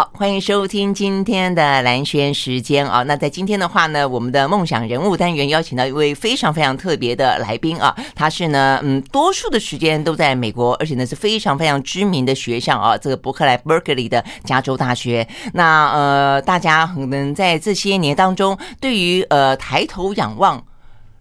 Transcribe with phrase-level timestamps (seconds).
[0.00, 3.02] 好，欢迎收听今天的蓝轩时间啊。
[3.02, 7.94] 那在今天的话呢，我们的梦想人物单元邀请到一位非常非常特别的来宾啊。
[8.14, 15.28] 他是呢，嗯，多数的时间都在美国，而且呢是非常非常知名的学校啊，这个伯克莱 （Berkeley） 的加州大学。
[15.52, 20.64] 那呃，大家可能在这些年当中，对于呃抬头仰望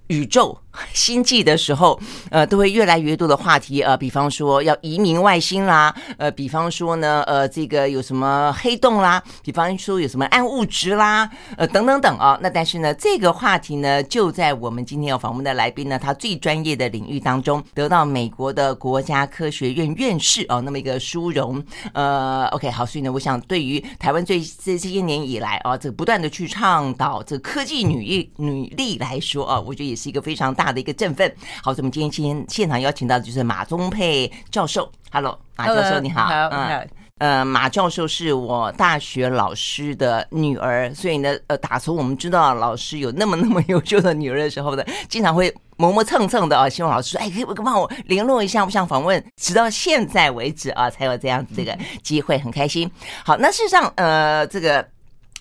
[0.08, 0.58] 宇宙。
[0.94, 2.00] 星际的时候，
[2.30, 12.38] 呃，都会越来越多的话题，呃，比方说要移民外星啦，呃，比方说呢，呃，这个有什么黑洞啦，比方说有什么暗物质啦，呃，等等等啊。
[12.42, 21.62] 那但是呢，这个话题呢，就在我们今天要访问的来宾呢，他最专业的领域当中，得到美国的国家科学院院士哦，那么一个殊荣。
[21.94, 31.34] 呃，OK，好，所以呢，我想对于台湾最这这些年以来啊，这不断的去倡导这科技女力女力来说啊，我觉得也是一个非常大的一个振奋。
[31.64, 34.92] 好，我们今天今天现场邀请到的就是马宗沛教授。
[35.10, 36.26] Hello，马教授你好。
[36.26, 49.24] 好，嗯，呃，马教授是我大学老师的女儿，所以呢，呃，打从我们知道老师有那么那么优秀的女儿的时候呢，经常会磨磨蹭蹭的啊，希望老师说，哎，可以帮我联络一下，我想访问。
[49.38, 52.92] 直到现在为止啊，才有这样子这个机会，很开心。
[53.24, 54.86] 好，那事实上，呃，这个。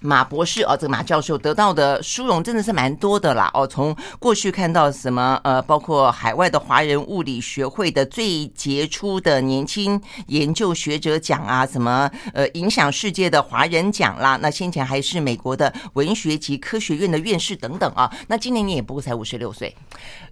[0.00, 3.66] 马博士哦，这个马教授得到的殊荣真的是蛮多的啦哦。
[3.66, 18.08] 从过去看到什么呃，包括海外的华人物理学会的最杰出的年轻研究学者奖啊，什么呃影响世界的华人奖啦，那先前还是美国的文学及科学院的院士等等啊。
[18.28, 19.74] 那今年你也不过才五十六岁，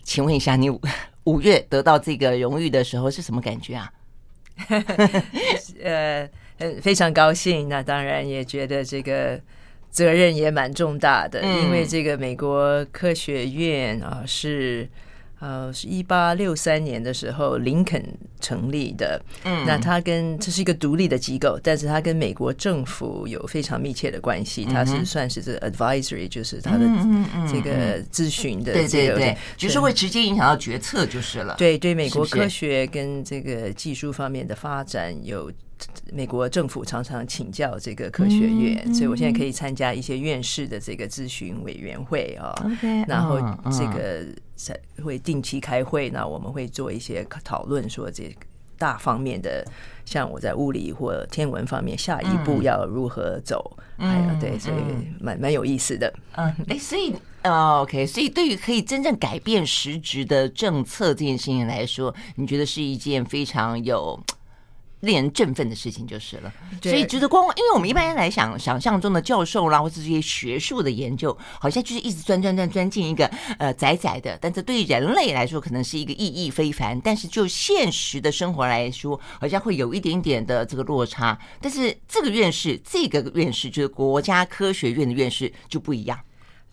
[0.04, 0.70] 请问一下，你
[1.24, 3.90] 五 月得到这个荣誉的时候是什么感觉啊？
[5.82, 6.28] 呃。
[6.58, 7.68] 呃，非常高兴。
[7.68, 9.38] 那当然也觉得这个
[9.96, 14.86] 责任也蛮重大的，因为这个美国科学院啊是
[15.38, 18.04] 呃是一八六三年的时候林肯
[18.38, 19.18] 成立的。
[19.44, 24.66] 嗯，那它跟这是一个独立的机构，但是它跟美国政府有非常密切的关系。
[24.66, 26.84] 它是算是这个 advisory，就是它的
[27.50, 31.54] 这个咨询的这个，对对对，就是会直接影响到决策就是了。
[31.56, 35.50] 对对，美国科学跟这个技术方面的发展有。
[36.12, 42.54] 美国政府常常请教这个科学院，所以我现在可以参加一些院士的这个咨询委员会啊。
[42.64, 43.38] Okay, 然后
[43.70, 44.24] 这个
[45.04, 48.34] 会定期开会，那我们会做一些讨论，说这
[48.78, 49.64] 大方面的，
[50.04, 53.76] 像我在物理或天文方面，下一步要如何走？
[53.98, 54.76] 嗯、哎呀，对，所以
[55.20, 56.12] 蛮蛮有意思的。
[56.36, 64.18] 嗯，哎，所以呃，OK，所以对于可以真正改变实质的政策这件事情来说，你觉得是一件非常有。
[65.00, 66.52] 令人振奋的事情就是了，
[66.82, 73.26] 所以就是光，因为我们一般人来想，想象中的教授啦，或者这些学术的研究，好像就是一直钻钻钻钻进一个
[73.58, 81.38] 呃窄窄的，但这对人类来说可能是一个意义非凡，但是就现实的生活来说，好像会有一点点的这个落差。
[81.60, 86.18] 但是这个院士，这个院士就是国家科学院的院士就不一样。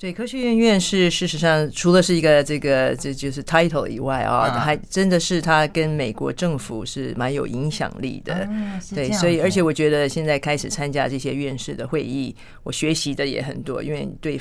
[0.04, 8.46] 对，科学院院士事实上除了是一个这个这就是 title 以外啊，还真的是他跟美国政府是蛮有影响力的。
[8.94, 14.38] 对，所以而且我觉得现在开始参加这些院士的会议，我学习的也很多，因为对。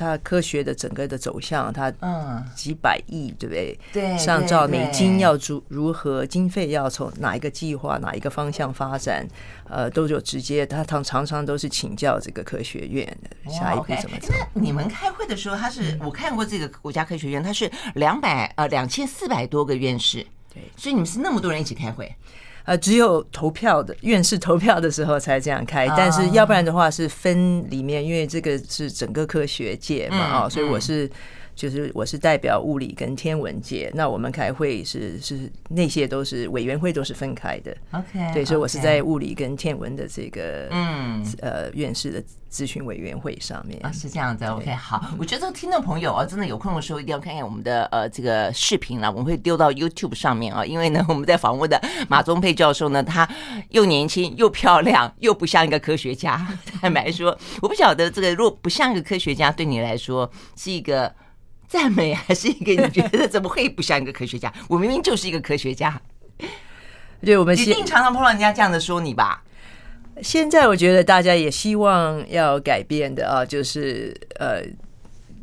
[0.00, 3.78] 它科学的整个的走向，它嗯几百亿，对不对？
[3.92, 9.28] 对，上兆美金要如如何经费要从哪一个计划哪一个方向发展，
[9.68, 14.32] 呃，都有直接，他常常常都是请教这个科学院的下一步怎么走。
[14.54, 22.10] 那你们开会的时候，他是我看过这个国家科学院，它是两百呃两千四百多个院士，对，所以你们是那么多人一起开会。
[22.70, 31.10] 呃，只有投票的院士投票的时候才这样开，但是要不然的话是分里面，因为这个是整个科学界嘛，啊，所以我是。
[31.60, 37.76] 就是我是代表物理跟天文界，那我们开会是是那些都是委员会都是分开的。
[37.90, 44.42] OK，对，所以我是在物理跟天文的这个嗯呃院士的咨询委员会上面啊，是这样子。
[44.46, 51.78] OK，好，我觉得听众朋友啊，真的有空的时候一定要看看我们的呃这个视频啦，我们会丢到 YouTube 上面啊，因为呢我们在访问的
[52.08, 53.28] 马宗佩教授呢，他
[53.68, 56.40] 又年轻又漂亮又不像一个科学家。
[56.80, 61.14] 坦白说，我不晓得这个如果不像一个科学家，对你来说是一个。
[61.70, 62.72] 赞美还是一个？
[62.72, 64.52] 你觉得怎么会不像一个科学家？
[64.68, 66.02] 我明明就是一个科学家。
[67.24, 69.40] 对，我们一定常常碰到人家这样的说你吧。
[70.20, 74.60] 现在我觉得大家也希望要改变的啊，就是呃，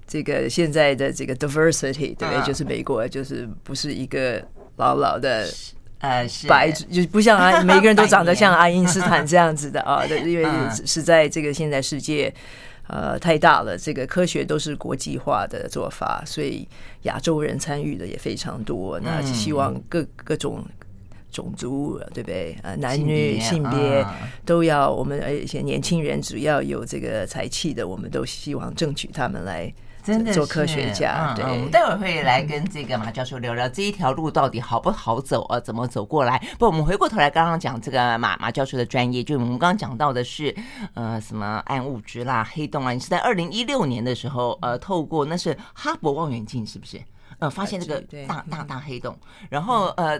[0.05, 2.41] 这个现在的这个 diversity，对不对？
[2.45, 4.45] 就是美国就是不是一个
[4.75, 5.47] 老老的
[5.99, 10.05] 呃白，就不像啊， 每个人都长得像 爱因斯坦这样子的啊。
[10.05, 10.45] 对，因为
[10.85, 12.33] 是在这个现在世界。
[12.87, 16.67] 呃，太大了，这个科学都是国际化的做法，所以
[17.03, 18.99] 亚洲人参与的也非常多。
[18.99, 20.63] 那希望各各种
[21.31, 22.57] 种族，对不对？
[22.63, 24.05] 呃，男女性别，
[24.45, 29.73] 都要，我们而且年轻人只要有这个才气的，我们都希望争取他们来。
[30.07, 31.43] 真的做科学家，对。
[31.43, 35.59] 我们待会儿会来跟这个马教授聊聊这一条路到底好不好走啊？
[35.59, 36.41] 怎么走过来？
[36.57, 40.55] 不，我们回过头来刚刚讲这个马马教授的专业，就我们刚刚讲到的是
[40.93, 42.93] 呃什么暗物质啦、黑洞啊。
[42.93, 47.01] 你是在二零一六年的时候呃，透过那是哈勃望远镜是不是？
[47.39, 49.13] 呃，发现这个大大大黑洞，
[49.49, 50.17] 然后呃，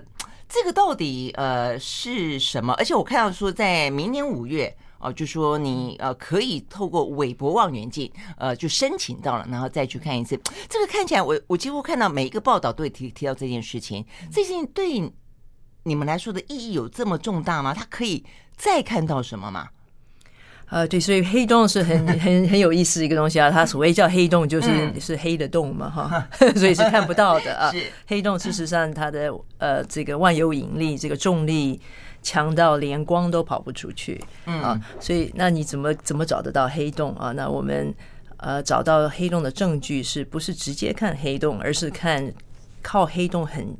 [0.49, 2.73] 这个到底呃是什么？
[2.73, 4.75] 而且我看到说在明年五月。
[4.99, 10.39] 哦，就说你呃可以透过韦伯望远镜呃就申请到了，然后再去看一次。
[10.67, 14.05] 这个看起来我我几乎看到每一个报道都会提提到这件事情。
[14.31, 15.11] 这件对
[15.83, 17.73] 你们来说的意义有这么重大吗？
[17.73, 19.69] 它可以再看到什么吗？
[20.69, 23.49] 呃，对，所以黑洞是很 很很有意思的一个东西啊。
[23.49, 26.27] 它所谓叫黑洞，就是、嗯、是黑的洞嘛，哈，
[26.57, 27.71] 所以是看不到的啊。
[27.71, 31.79] 是黑洞事实上它的呃这个万有引力这个重力。
[32.27, 37.31] 强到连光都跑不出去，嗯啊，所以那你怎么怎么找得到黑洞啊？
[37.31, 37.93] 那我们
[38.35, 42.29] 呃找到黑洞的证据是不是直接看黑洞，而是看
[42.81, 43.73] 靠黑洞很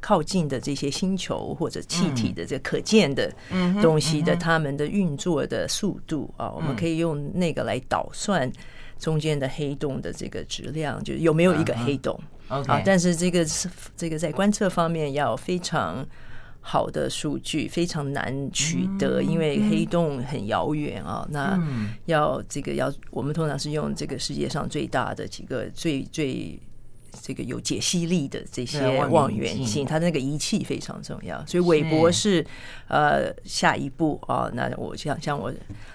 [0.00, 3.32] 靠近的这些星球或者气体的这可见的
[3.80, 6.50] 东西的它们的运作的速度啊？
[6.50, 8.52] 我们可以用那个来导算
[8.98, 12.82] 中间的黑洞的这个质量，就有没有一个黑洞啊？
[12.84, 13.46] 但是这个
[13.96, 16.06] 这个在观测方面要非常。
[16.66, 21.28] 好的数据非常难取得，因为黑洞很遥远啊。
[21.30, 21.60] 那
[22.06, 26.58] 要这个要，我们通常是用这个世界上最大的几个最最
[27.20, 28.80] 这个有解析力的这些
[29.10, 31.44] 望远镜，它的那个仪器非常重要。
[31.44, 32.44] 所以韦伯是
[32.88, 34.50] 呃下一步啊。
[34.54, 35.52] 那我像像我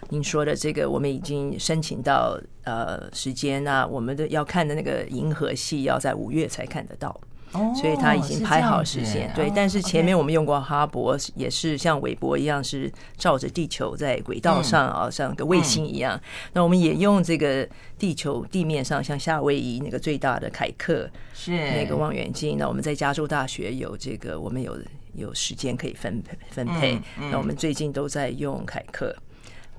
[0.10, 7.20] 您说的这个，我们已经申请到呃时间那，我们的要看的那个银河系要在五月才看得到。
[7.52, 9.52] 所以他已经拍好时间，对。
[9.56, 16.20] 但是前面我们用过哈勃，也是像韦伯一样，是照着地球在轨道上啊，像个卫星一样。
[16.54, 17.68] 那我们也用这个
[17.98, 22.58] 地球地面上，像夏威夷那个最大的凯克是那个望远镜。
[22.58, 24.78] 那我们在加州大学有这个，我们有
[25.16, 27.00] 有时间可以分分配。
[27.32, 29.16] 那我们最近都在用凯克。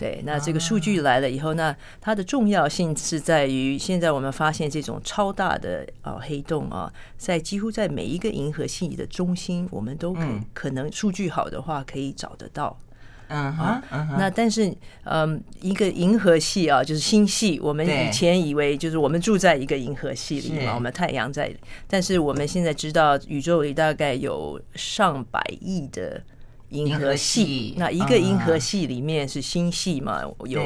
[0.00, 10.22] 对，那这个数据来了以后，那它的重要性是在于，现在我们发现这种超大的啊黑洞啊，在几乎在每一个银河系的中心，我们都可
[10.54, 12.74] 可能数据好的话可以找得到。
[13.28, 13.82] 嗯啊，
[14.18, 14.74] 那但是
[15.04, 21.54] 嗯，一个银河系啊，就是星系，我们以前以为就是我们住在一个银河系里嘛，我们太阳在，
[21.86, 26.22] 但是我们现在知道宇宙里大概有上百亿的。
[26.70, 30.22] 银河系，那一个银河系里面是星系嘛？
[30.46, 30.60] 有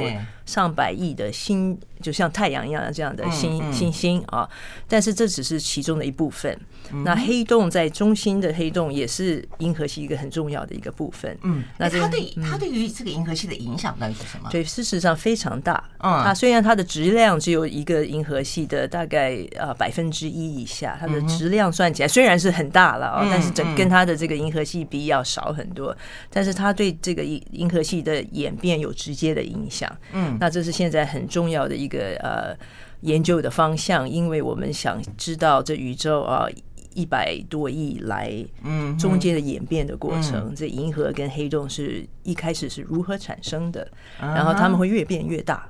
[0.46, 4.48] 上百亿的星，就像太阳一样这样的星星星啊。
[4.88, 6.58] 但是这只是其中的一部分。
[7.02, 11.36] 那黑洞在中心的黑洞也是银河系一个很重要的一个部分。
[11.42, 14.50] 嗯，那它对它对于这个银河系的影响到底是什么？
[14.50, 15.82] 对，事实上非常大。
[16.00, 25.96] 嗯，它虽然它的质量只有一个银河系的大概呃百分之一以下，它的质量算起来虽然是很大了啊，但是整跟它的这个银河系比要少很多。
[26.28, 29.90] 但是它对这个银银河系的演变有直接的影响。
[30.12, 32.56] 嗯，那这是现在很重要的一个呃
[33.00, 36.46] 研究的方向，因为我们想知道这宇宙啊
[36.94, 38.32] 一百多亿来，
[38.62, 43.86] 嗯，中间的演变的过程，这银河跟黑洞是一开始是如何产生的，
[44.20, 45.68] 然后它们会越变越大。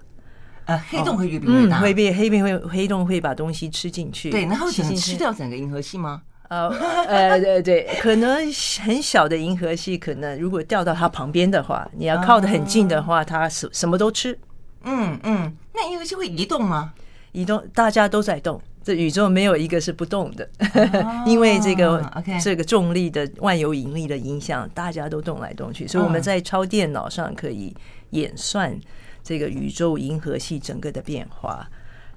[0.66, 6.22] 呃，黑洞会越变越大，会变黑变会黑洞会把东西吃进去，对，然后想吃掉整个银河系吗？
[6.48, 6.68] 呃
[7.08, 8.36] 呃对对，可能
[8.82, 14.38] 很小的银河系，可能如果掉到它旁边的话，你要靠得很近的话，它什什么都吃。
[14.84, 16.92] 嗯嗯，那银河系会移动吗？
[17.32, 20.48] 移动，大家都在动，这宇宙没有一个是不动的，
[21.26, 27.74] 因为这个这个重力的万有引力的影响，大家都动来动去，所以我们在超电脑上可以
[28.10, 28.78] 演算
[29.22, 31.68] 这个宇宙银河系整个的变化，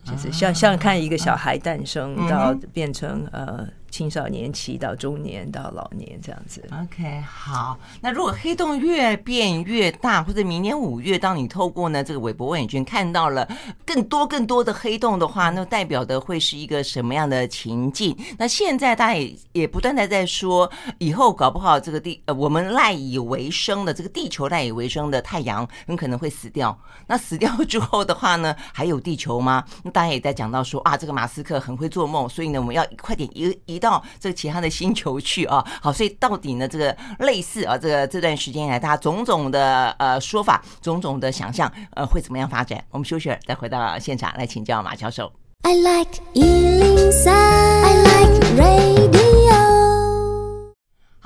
[0.03, 3.67] 就是像像看一个小孩诞生到变成呃。
[3.89, 6.63] 青少年期到中年到老年这样子。
[6.83, 7.77] OK，好。
[8.01, 13.47] 那如果黑洞越变越大，或者明年五月，当你透过呢这个韦伯望远镜看到了
[13.85, 18.15] 更多更多的黑洞的话，那代表的会是一个什么样的情境？
[18.37, 26.77] 那现在大家也也不断的在说，以后搞不好这个地呃我们赖以为生的这个地球赖以为生的太阳很可能会死掉。
[27.07, 29.63] 那死掉之后的话呢，还有地球吗？
[29.83, 42.83] 那大家也在讲到说啊，这个马斯克很会做梦，所以呢我们要快点一一到这个其他的星球去啊， 好，所以到底呢，这个类似啊，这个这段时间以来，大家种种的呃说法，种种的想象，呃，会怎么样发展？
[42.91, 45.31] 我们休息了，再回到现场来请教马教授。
[45.63, 49.26] I like 103, I like radio.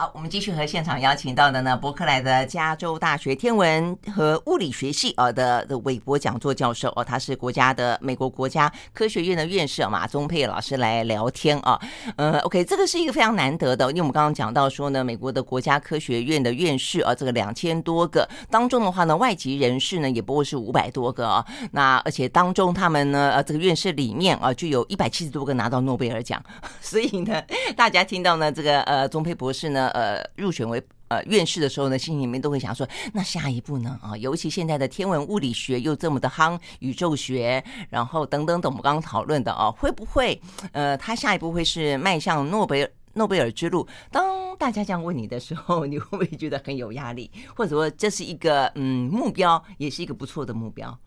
[0.01, 11.79] 好，我们继续和现场邀请到的呢，伯克莱的加州大学天文和物理学系啊的的韦伯讲座教授哦，他是国家的美国国家科学院的院士马宗沛老师来聊天啊。
[12.15, 21.45] 呃，OK，这个是一个非常难得的，因为我们刚刚讲到说呢，美国的国家科学院的院士啊，这个两千多个当中的话呢，外籍人士呢也不过是五百多个啊。
[21.73, 26.43] 那而且当中他们呢，呃，这个院士里面啊，就有一百七十多个拿到诺贝尔奖，
[26.81, 27.39] 所以呢，
[27.77, 29.90] 大家听到呢，这个呃，宗沛博士呢。
[29.91, 33.99] 呃，入选为呃院士的时候呢，心里面都会想说，那下一步呢？
[34.01, 43.87] 啊，尤其现在的天文物理学又这么的夯，宇宙学，然后等等等，我们刚刚讨论的啊，会不会呃，他下一步会是迈向诺贝尔诺贝尔之路？
[44.11, 47.29] 当大家这样问你的时候，你会不会觉得很有压力？
[47.55, 50.97] 或者说这是一个嗯目标，也是一个不错的目标？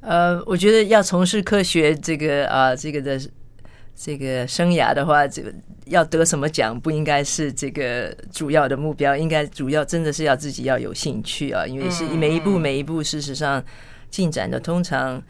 [0.00, 3.20] 呃，我觉得要从事科学这个啊、呃，这个的。
[4.02, 5.52] 这个生涯的话，这个
[5.84, 13.62] 要得什么奖不应该是这个主要的目标，应该主要真的是要自己要有兴趣啊，因为是每一步每一步，事实上
[14.08, 15.22] 进展的通常。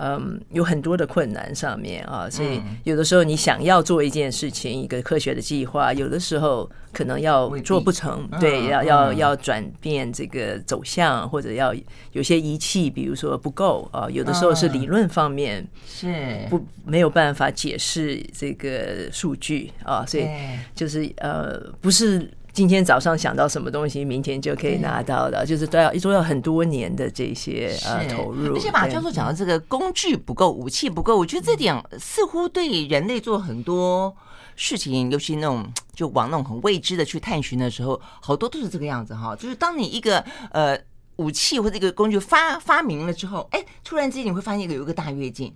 [0.00, 11.74] 嗯，有很多的困难上面啊，所以有的时候你想要做一件事情，一个科学的计划，有的时候可能要做不成，对，要要要转变这个走向，或者要
[12.12, 16.46] 有些仪器，比如说不够啊，有的时候是理论方面是。
[16.48, 20.26] 不没有办法解释这个数据啊，所以
[20.74, 22.30] 就是呃不是。
[22.58, 28.56] 今天早上想到什么东西，明天就可以拿到的，就是都要都要很多年的这些呃投入。
[28.56, 34.12] 而且马教授讲到这个工具不够，武器不够，我觉得这点似乎对人类做很多
[34.56, 39.36] 事情，尤其那种就往那种很未知的去探寻的时候，好多都是这个样子哈。
[39.36, 40.18] 就是当你一个
[40.50, 40.76] 呃
[41.18, 45.54] 武器或者一个工具发发明了之后，哎，突然之间你会发现一个有一个大跃进。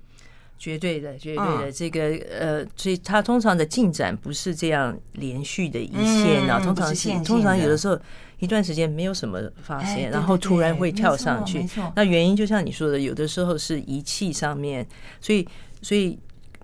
[0.63, 7.99] 绝对的，绝对的，嗯、这个呃，所以它通常的进展不是这样连续的一线啊，嗯、通常是通常有的时候
[8.39, 11.69] 一段时间没有什么发现，哎、然后突然会跳上去。
[11.97, 14.87] 那原因就像你说的，有的时候是仪器上面，
[15.21, 15.45] 所以
[15.83, 16.17] 所以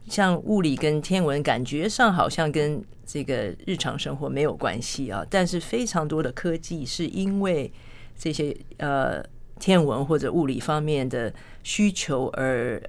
[0.06, 7.68] 像物理跟天文，感觉上好像跟这个日常生活没有关系啊，但是非常多的科技是因为
[8.16, 9.20] 这些呃
[9.58, 12.80] 天文或者物理方面的需求而。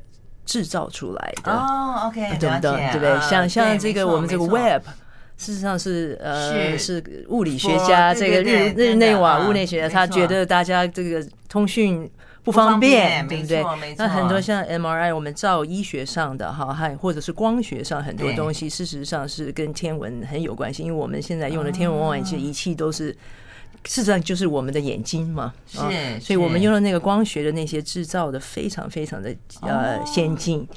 [0.49, 2.71] 制造出来的哦，OK，对不对？
[2.91, 3.29] 对不对？
[3.29, 4.81] 像像这个我们这个 Web，
[5.37, 12.09] 事实上是呃是物理学家这个日日内瓦物理学家，他觉得大家这个通讯
[12.43, 13.63] 不方便，对不对？
[13.95, 23.15] 那很多像 MRI，我们照医学上的哈，还或者是光学上很多东西，事实上是跟天文很有关系，因为我们现在用的天文望远镜仪器都是。
[23.85, 25.79] 事实上就是我们的眼睛嘛，是，
[26.19, 30.67] 所以我们用了那个光学的那些制造的非常非常的呃先进。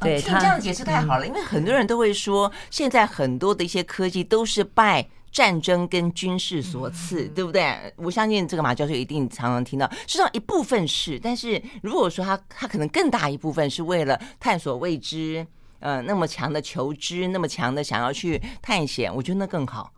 [0.00, 7.76] 对，听这样解释太好了，因为很多人都会说，现在很多的一些科技都是拜战争跟军事所赐，对不对？
[7.96, 9.86] 我相信这个马教授一定常常听到。
[10.06, 15.46] 实际上一部分是，但是如果说他他可能更大一部分是为了探索未知，
[15.80, 19.92] 呃，那么强的求知，那么强的想要去探险，我觉得那更好。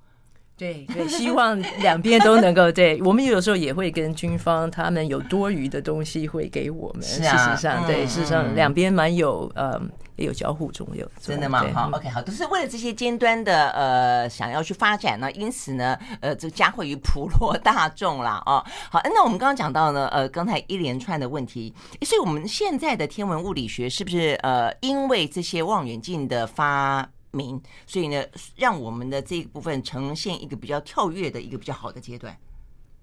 [0.62, 2.70] 对对，希望两边都能够。
[2.70, 7.02] 对，我们有时候也会跟军方，他们有多余的东西会给我们。
[7.02, 9.80] 事实上，对，事实上两边蛮有呃，
[10.14, 11.04] 也有交互作用。
[11.20, 11.66] 真的吗？
[11.74, 15.28] 好，OK，好，都是为了这些尖端的呃，想要去发展呢。
[15.32, 18.40] 因此呢，呃，这加惠于普罗大众啦。
[18.46, 18.64] 哦。
[18.88, 28.22] 好，那我们刚刚讲到呢，呃，刚才一连串的问题，所以我们现在的天文物理学是不是呃，因为这些望远镜的发明，所以呢，
[28.56, 32.36] 让我们的这一部分呈现一个比较跳跃的一个比较好的阶段，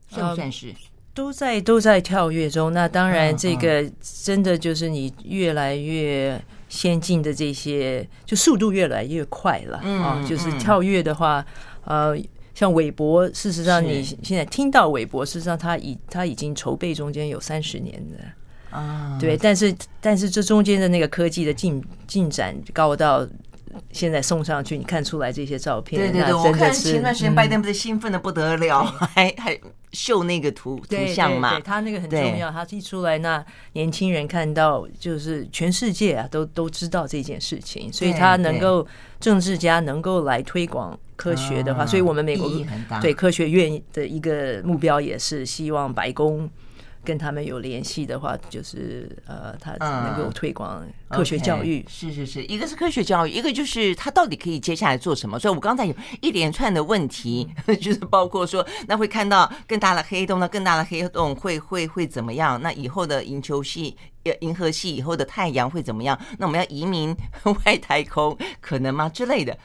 [0.07, 0.73] 算不算是？
[1.13, 2.71] 都在都在跳跃中。
[2.71, 3.91] 那当然，这个
[4.23, 10.23] 真的就是你越来越先进的这些，就速度越来越快了啊。
[10.25, 11.45] 就是跳跃的话，
[11.83, 12.15] 呃，
[12.53, 19.17] 像韦伯，事实上你现在听到韦伯，事实上他已他已经筹备中间有三十年了啊。
[19.19, 23.27] 对，但是但是这中间的那个科技的进进展高到。
[23.91, 26.01] 现在送上去，你看出来这些照片？
[26.01, 28.83] 对对对，我看前段时间拜登不是兴奋的不得了，
[29.13, 29.59] 还还
[29.91, 31.59] 秀那个图图像嘛？
[31.59, 38.85] 他那个很重要，他一出来，那年轻人看到，就是全世界啊，都都知道这件事情，所以他能够
[39.19, 42.49] 政治家能够来推广科学的话，所以我们美国
[43.01, 46.49] 对科学院的一个目标也是希望白宫。
[47.09, 51.79] 跟他们有联系的话，就是呃，他能够推广科学教育。
[51.79, 55.39] 嗯 okay, 是是是，一个是科学教育，一个就是他到底可以接下来做什么。
[55.39, 57.49] 所以我刚才有一连串的问题，
[57.81, 62.61] 就是包括说，那会看到更大的黑洞，那更大的黑洞会会会怎么样？
[62.61, 63.97] 那以后的银球系、
[64.41, 66.15] 银河系以后的太阳会怎么样？
[66.37, 67.15] 那我们要移民
[67.65, 69.09] 外太空可能吗？
[69.09, 69.57] 之类的。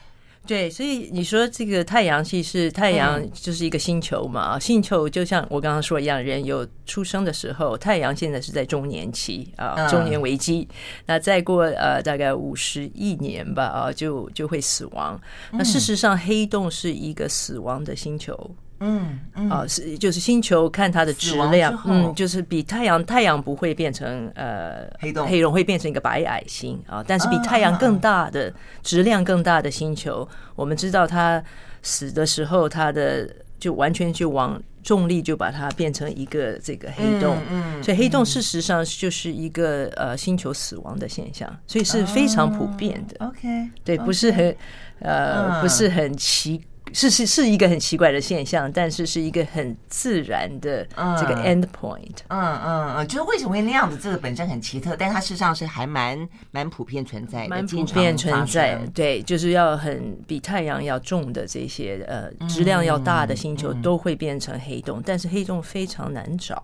[0.47, 4.59] 对，所以你说这个太阳系是太阳就是一个星球嘛？
[4.59, 10.69] 星球就像我刚刚说一样，人有出生的时候，太阳现在是在中年期啊，中年危机。
[11.07, 15.19] 那再过呃大概五十亿年吧啊，就就会死亡。
[15.53, 18.55] 那事实上，黑洞是一个死亡的星球。
[18.87, 31.43] 嗯，嗯啊，是就是星球看它的质量，嗯，就是比太阳，太阳不会变成呃黑洞，黑洞会变成一个白矮星啊，但是比太阳更大的质量更大的星球，我们知道它
[31.83, 33.27] 死的时候，它的
[33.59, 43.27] 就完全就往重力就把它变成一个这个黑洞，嗯，所以黑洞事实上就是一个呃星球死亡的现象，所以是非常普遍的。
[43.27, 44.55] OK，对，不是很
[45.01, 46.61] 呃不是很奇。
[46.95, 50.83] 是是是一个很奇怪的现象，但是是一个很自然的
[51.19, 52.19] 这个 end point。
[52.29, 53.99] 嗯嗯嗯，就是为什么会那样子？
[53.99, 58.79] 这个本身很奇特，但它事实上是还蛮蛮普遍存在的，蛮普遍存在。
[58.95, 66.63] 对，就是要很比太阳要重的这些呃质量要大的星球都会变成黑洞，但是黑洞非常难找。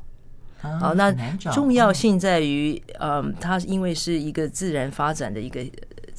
[0.63, 1.11] 好，那
[1.53, 5.65] 重要性在于，嗯，它因为是一个自然发展的一个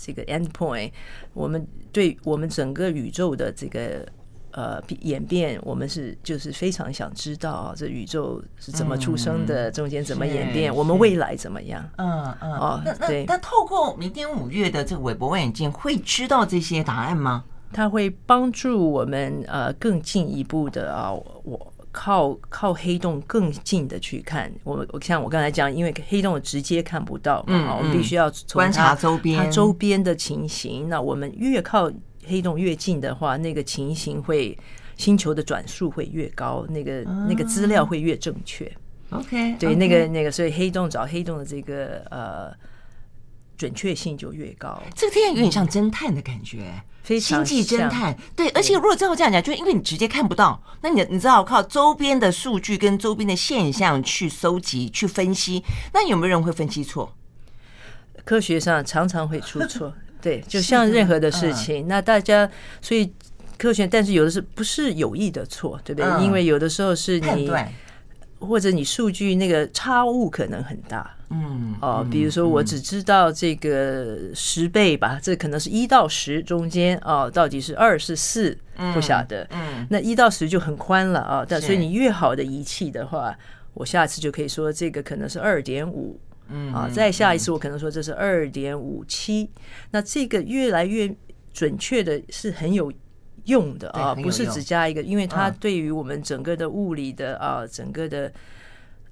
[0.01, 0.91] 这个 end point，
[1.33, 1.67] 我们。
[1.93, 4.07] 对我们整个宇宙的这个
[4.51, 11.83] 呃演变，我们是就是非常想知道啊，这宇宙是怎么出生的，嗯、中间怎么演变，我们未来怎么样？
[11.97, 17.43] 嗯嗯哦，那那那透过明天五月的这个韦伯望远镜，会知道这些答案吗？
[17.73, 21.70] 它会帮助我们呃更进一步的啊，我。
[21.91, 30.87] 靠靠黑洞更近的去看，我我像我刚才讲，因为黑洞直接看不到嘛，嗯、我们必须要观察周边它周边的情形。
[30.89, 31.91] 那我们越靠
[32.25, 34.57] 黑洞越近的话，那个情形会
[34.95, 38.71] 星球的转速会越高，那个那个资料会越正确。
[39.09, 42.53] OK，对，那个那个，所以黑洞找黑洞的这个呃
[43.61, 44.81] 准确性就越高。
[44.95, 46.81] 这个天有点像侦探的感觉。
[47.03, 55.63] 非常星际侦探，对，而且如果照这样讲，就是因为你直接看不到，那你你知道靠周边的数据跟周边的现象去搜集、去分析，
[55.93, 57.15] 那有没有人会分析错？
[58.23, 59.91] 科学上常常会出错，
[60.21, 62.49] 对，就像任何的事情，那大家
[62.81, 63.11] 所以
[63.57, 66.23] 科学，但是有的是不是有意的错，对不对？
[66.23, 67.51] 因为有的时候是你
[68.41, 71.15] 或者你数据那个差误可能很大。
[71.29, 78.57] 嗯哦，比如说我只知道这个十倍吧，这可能是一到十中间哦，到底是二是四
[78.93, 79.47] 不晓得。
[79.51, 83.33] 嗯，那一到十就很宽了啊，但所以你越好的仪器的话，
[83.73, 86.19] 我下次就可以说这个可能是二点五。
[86.49, 89.49] 嗯啊，再下一次我可能说这是二点五七。
[89.91, 91.09] 那这个越来越
[91.53, 92.91] 准确的是很有
[93.45, 98.31] 用的啊，不是只加一个，因为它对于我们整个的物理的啊，整个的。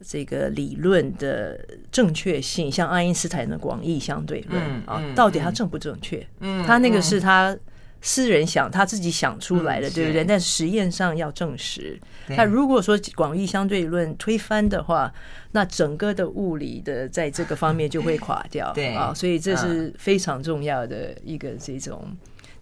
[0.02, 1.60] 这个理论的
[1.92, 6.26] 正确性，像爱因斯坦的广义相对论啊，到底它正不正确？
[6.40, 7.54] 嗯，他那个是他
[8.02, 10.24] 私人想他自己想出来的，对不对？
[10.24, 12.00] 但实验上要证实。
[12.28, 15.14] 那如果说广义相对论推翻的话，
[15.52, 18.72] 那整个的物理的在这个方面就会垮掉。
[18.72, 22.08] 对啊，所以这是非常重要的一个这种，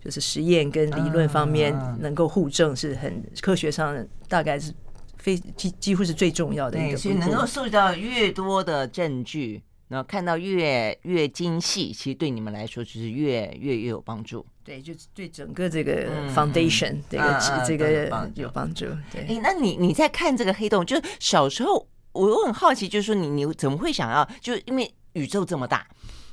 [0.07, 4.73] 就是实验跟理论方面能够互证，是很科学上大概是。
[5.19, 14.45] 非几几乎是最重要的一个，所以能够收集到越多的证据，然后看到越越精细，其实对你们来说就是越越越有帮助。
[14.63, 18.85] 对，就对整个这个 foundation、嗯、这个、啊、这个有帮助。
[19.11, 25.85] 对，哎，那你你在看这个黑洞，就是小时候我很好奇，就是说你你怎么会想要，就是因为宇宙这么大。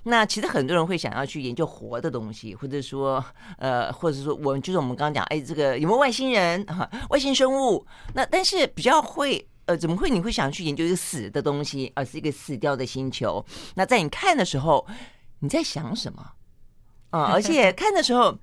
[0.05, 3.25] 那其实很多人会想要去研究活的东西，或者说，
[3.59, 7.87] 呃，或者说我们就是我们刚刚讲，哎，这个有没有外星人啊， 外星生物？
[8.13, 13.45] 那但是比较会，呃，怎么会你会想去研究一个死的东西，而是一个死掉的星球？
[13.77, 14.87] 那在你看的时候，
[15.41, 16.23] 你在想什么
[17.11, 17.33] 啊？
[17.33, 18.37] 而且看的时候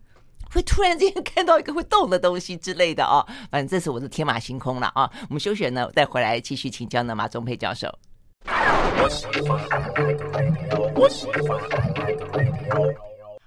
[0.52, 3.24] 会突然间看到一个会动的东西之类的啊。
[3.52, 5.08] 反正这是我的天马行空了啊。
[5.30, 7.88] 我们休学呢，再回来继续请教呢马宗佩教授。
[11.12, 11.91] 我喜欢，我喜欢。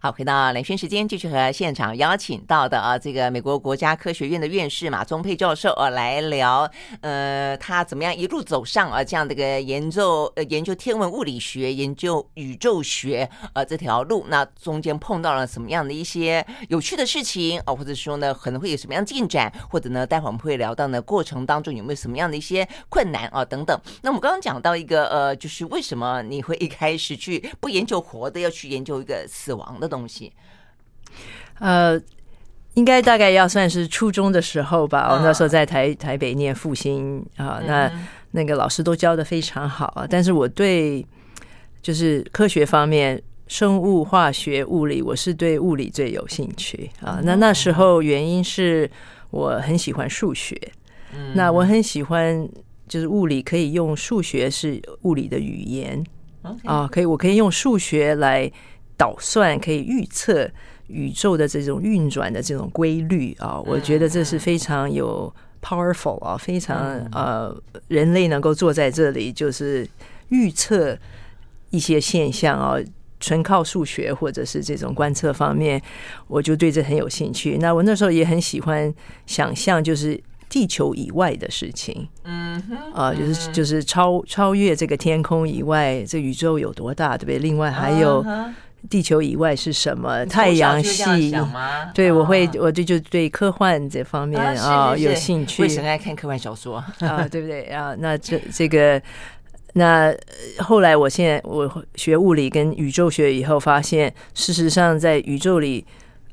[0.04, 23.74] 好，回到兰萱时间，继续和现场邀请到的啊，这个美国国家科学院的院士马宗沛教授啊来聊，呃，他怎么样一路走上啊这样的一个研究呃研究天文物理学、研究宇宙学呃这条路，那中间碰到了什么样的一些有趣的事情啊，或者说呢可能会有什么样进展，或者呢待会儿我们会聊到呢过程当中有没有什么样的一些困难啊等等。
[24.02, 30.32] 那我们刚刚讲到一个呃，就是为什么你会一开始去不研究活的，要去研究一个死亡的东西，
[31.60, 32.00] 呃，
[32.74, 35.12] 应该大概要算是初中的时候吧。
[35.12, 37.90] 我那时候在台台北念复兴啊，那
[38.32, 40.06] 那个老师都教的非常好啊。
[40.10, 41.06] 但是我对
[41.80, 47.20] 就是科学方面，生物、化学、物理，我是对物理最有兴趣啊。
[47.22, 48.90] 那那时候原因是
[49.30, 50.60] 我很喜欢数学，
[51.34, 52.48] 那我很喜欢
[52.88, 56.04] 就是物理可以用数学是物理的语言
[56.64, 58.50] 啊，可以我可以用数学来
[58.96, 60.50] 导算，可以预测
[60.88, 63.60] 宇宙的这种运转的这种规律啊。
[63.60, 66.76] 我觉得这是非常有 powerful 啊，非常
[67.12, 67.54] 呃，
[67.88, 69.88] 人类能够坐在这里就是
[70.28, 70.96] 预测
[71.70, 72.76] 一些现象啊。
[73.20, 75.80] 纯靠数学或者是这种观测方面，
[76.26, 77.56] 我就对这很有兴趣。
[77.56, 78.92] 那我那时候也很喜欢
[79.24, 87.38] 想象，就是地球以外的事情，嗯哼，啊，就是就是超超越这个天空以外，这宇宙有多大，对不对？
[87.38, 88.22] 另外还有
[88.88, 90.24] 地球以外是什么？
[90.26, 91.34] 太阳系？
[91.94, 95.62] 对，我会，我就就对科幻这方面啊有兴趣。
[95.62, 97.26] 为什么爱看科幻小说啊？
[97.30, 97.94] 对不对啊？
[97.98, 99.00] 那这这个。
[99.76, 100.14] 那
[100.58, 105.84] 后来，我现在我学物理跟宇宙学以后，发现事实上在宇宙里，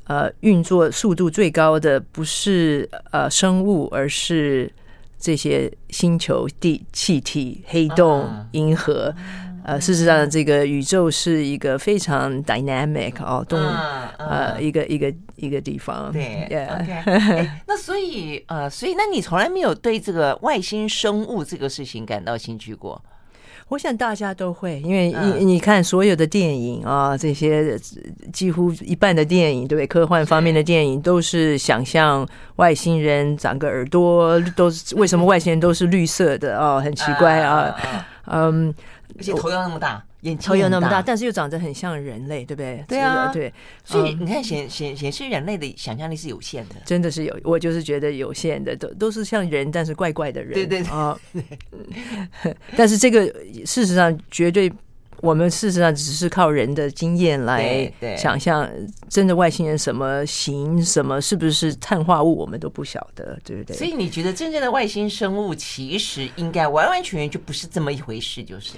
[0.04, 4.72] 呃，运作速度最高的不是呃生物，而是
[5.18, 9.12] 这些星球、地、气体、黑洞、银河。
[9.64, 13.58] 呃，事实上，这个宇宙是一个非常 dynamic 哦，动
[14.18, 16.10] 呃一个一个一个地方。
[16.12, 17.48] 对，OK。
[17.66, 23.00] 那所以呃，所以那你从来没有对这个外星生物这个事情感到兴趣过？
[23.68, 27.78] 我想大家都会，因为你你看所有的电影啊，这些
[28.30, 29.86] 几乎一半的电影，对不对？
[29.86, 37.74] 科幻方面的电影都是想象外星人长个耳朵，都是为什么外星人都是绿色的哦，很奇怪啊，
[38.26, 38.74] 嗯，
[39.18, 40.04] 而且头要那么大。
[40.22, 42.84] 眼头又那么大，但是又长得很像人类，对不对？
[42.86, 43.52] 对啊，对。
[43.82, 47.36] 所以你看，显显显示人类的想象力是有限的，真的是有。
[47.42, 50.52] 我就是觉得有限的，都都是像人，但是怪怪的人。
[50.52, 51.18] 对对对啊。
[52.76, 53.26] 但是这个
[53.66, 54.72] 事实上绝对，
[55.22, 58.70] 我们事实上只是靠人的经验来想象，
[59.08, 63.76] 真的外星人什么型，什么是不是碳化物，我们都不晓得，对不对？
[63.76, 68.74] 所以你觉得真正的外星生物其实应该完完全全就不是这么一回事，就是。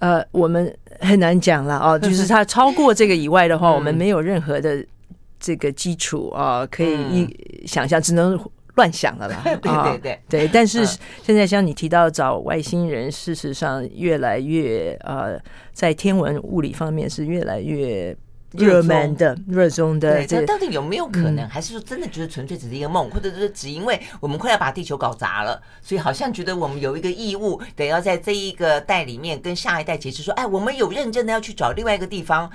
[0.00, 4.84] 呃，我们很难讲了哦， 就是它超过这个以外的话，我们没有任何的
[5.38, 8.38] 这个基础啊，可以一想象，只能
[8.74, 9.40] 乱想了啦。
[9.44, 10.84] 对对对对，但是
[11.22, 15.40] 现在像你提到找外星人，事实上越来越呃，
[15.72, 18.16] 在天文物理方面是越来越。
[18.52, 21.48] 热门的、热衷的，对，这到底有没有可能？
[21.48, 32.50] 还是说真的就是纯粹只是一个梦，或者是只因为我们快要把地球搞砸了，所以好像觉得我们有一个义务，得要在这一个代里面跟下一代解释说，哎，我们有认真的要去找另外一个地方，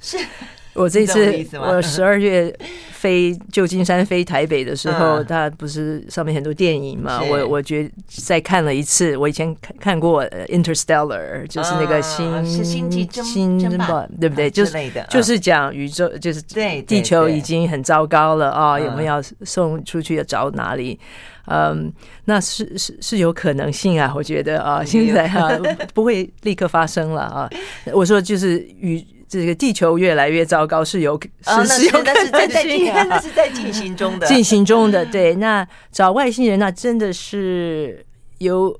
[0.00, 0.18] 是。
[0.72, 2.50] 我这次我十二月
[2.92, 7.20] 飞旧金山飞台北的时候，它不是上面很多电影嘛？
[7.20, 14.48] 我我觉得再看了一次，我以前看看过《Interstellar》，就是那个星星际争霸，对不对？
[14.48, 14.72] 就是
[15.10, 18.74] 就是讲宇宙，就是对地球已经很糟糕了啊！
[18.74, 20.98] 我们要送出去要找哪里？
[21.46, 21.92] 嗯，
[22.26, 25.50] 那是是是有可能性啊，我觉得啊，现在啊
[25.92, 27.50] 不会立刻发生了啊。
[27.92, 29.04] 我说就是宇。
[29.30, 35.06] 这个地球越来越糟糕，是有是是有可能性啊， 那是在进行中的，进行中的。
[35.06, 38.04] 对，那找外星人，那真的是
[38.38, 38.76] 有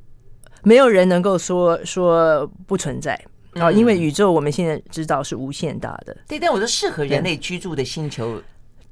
[0.64, 3.14] 没有人能够说说不存在
[3.52, 3.70] 啊？
[3.70, 6.16] 因为宇宙我们现在知道是无限大的。
[6.26, 8.42] 对，但我说适合人类居住的星球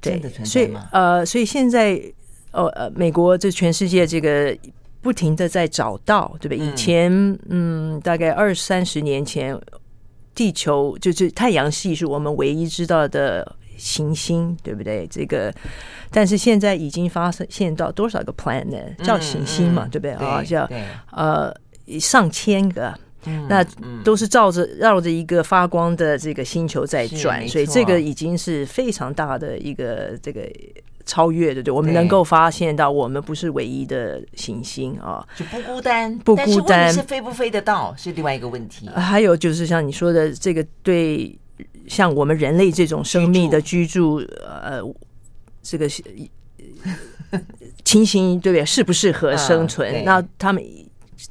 [0.01, 0.87] 真的存在吗？
[0.93, 2.01] 呃，所以现在
[2.51, 4.57] 呃呃，美国这全世界这个
[5.01, 6.57] 不停的在找到，对不对？
[6.57, 7.11] 以前
[7.49, 9.59] 嗯，大概二三十年前。
[10.39, 15.05] 地球就是太阳系是我们唯一知道的行星，对不对？
[15.07, 15.53] 这个，
[16.09, 20.41] 但是现在已经发现到多少个 planet 叫行星嘛，对不对啊？
[20.41, 20.65] 叫
[21.11, 21.53] 呃
[21.99, 22.97] 上千个，
[23.49, 23.61] 那
[24.01, 30.49] 都是照着绕着一个发光的这个星球在转，所以这个已经是非常大的一个这个。
[31.09, 38.87] 超越的，对，我们能够发现到，我们不是唯一的行星啊，就不孤单，不孤单，是飞不飞得到是另外一个问题。
[38.89, 41.35] 还有就是像你说的，这个对
[41.87, 44.81] 像我们人类这种生命的居住，居住呃，
[45.63, 45.89] 这个
[47.83, 48.63] 情形对不对？
[48.63, 49.91] 适不适合生存？
[49.91, 50.63] 嗯、那他们。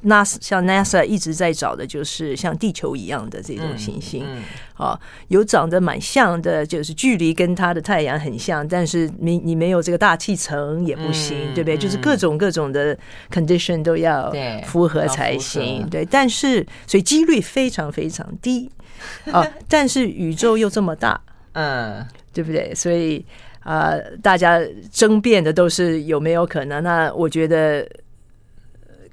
[0.03, 4.99] NASA 像 NASA 一直在找的就是像地球一样的这种行星，嗯嗯、啊，
[5.29, 11.77] 有长得蛮像的，就是距离跟它的太阳很像，但是你你没有这个大气层也不行，嗯、对不对？
[11.77, 12.95] 就是各种各种的
[13.31, 14.31] condition 都要
[14.65, 16.05] 符合才行，对。
[16.05, 18.69] 但是所以几率非常非常低
[19.31, 21.19] 啊，但是宇宙又这么大，
[21.53, 22.73] 嗯，对不对？
[22.75, 23.25] 所以
[23.61, 26.83] 啊，大家争辩的都是有没有可能？
[26.83, 27.89] 那我觉得。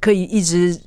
[0.00, 0.78] 可以一直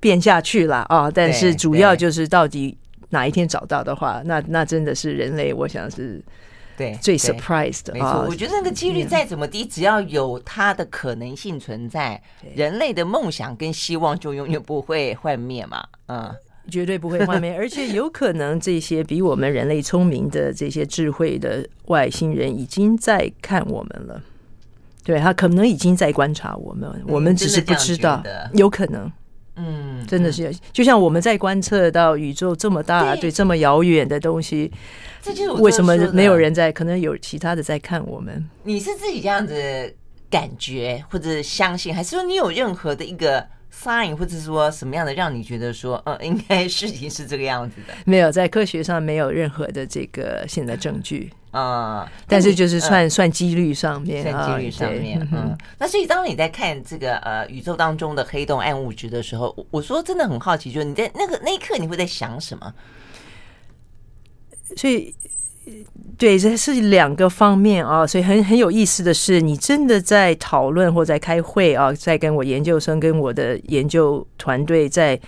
[0.00, 1.10] 变下去了啊！
[1.10, 2.76] 但是主要就是到底
[3.10, 6.22] 哪一天找到的话，那那真的是人类，我想是。
[6.78, 7.94] 对，最 surprised 的。
[7.94, 12.22] 没错，我觉得那个几率再怎么低，只要有它的可能性存在，
[12.54, 15.82] 人类的梦想跟希望就永远不会幻灭嘛。
[16.08, 16.30] 嗯，
[16.70, 24.22] 绝对不会幻灭， 而且有可能这些比我们人类聪明的这些智慧的外星人已经在看我们了。
[25.06, 28.20] 对，他可能已经在观察我们，我们只是不知道，
[28.54, 29.10] 有可能。
[29.54, 34.70] 嗯，真的是，就像我们在观测到宇宙这么大，对这么遥远的东西。
[35.22, 36.72] 这就是为什么没有人在？
[36.72, 38.44] 可能有其他的在看我们。
[38.64, 39.94] 你是自己这样子
[40.28, 47.94] 感觉或者相信，还是说你有任何的一个 sign，或者说什么样的让你觉得说，嗯，应该 事情是这个样子的？
[48.04, 52.10] 没有，在科学上没有任何的这个现在证据啊。
[52.28, 55.56] 但是就是算算几率上面，算几率上面，嗯。
[55.78, 62.74] 那所以当你在看这个呃宇宙当中的黑洞暗物质的时候，我说真的很好奇，就是你在那个那一刻你会在想什么？
[64.76, 65.14] 所以，
[66.18, 68.06] 对，这是两个方面啊。
[68.06, 75.18] 所以很很有意思的是，你真的在讨论或在开会啊，在跟我研究生跟我的研究团队在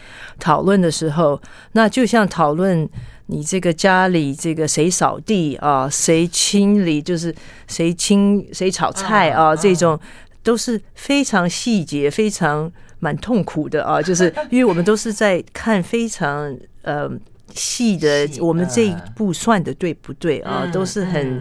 [0.41, 1.41] 讨论的时候，
[1.73, 2.89] 那就像讨论
[3.29, 7.35] 你这个家里这个谁扫地啊，谁清理，就是
[7.67, 9.99] 谁清谁炒菜啊，这种
[10.43, 14.01] 都是非常细节、非常蛮痛苦的啊。
[14.03, 17.11] 就是因为我们都是在看非常呃。
[17.55, 20.71] 细的，我们这一步算的对不对啊？
[20.71, 21.41] 都是很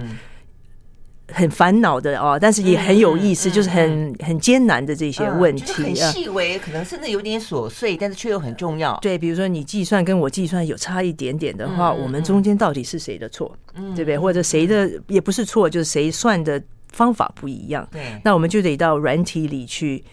[1.34, 8.98] 很烦恼的哦，但是也很有意思，就是很很艰难的这些问题，很细微，可能甚至有点琐碎，但是却又很重要。
[9.02, 13.54] 对，比如说你计算跟我计算有差一点点的话，我们中间到底是谁的错？
[13.96, 14.18] 对不对？
[14.18, 16.62] 或者谁的也不是错，就是谁算的
[16.94, 17.88] 方法不一样。
[17.92, 20.04] 对，那我们就得到软体里去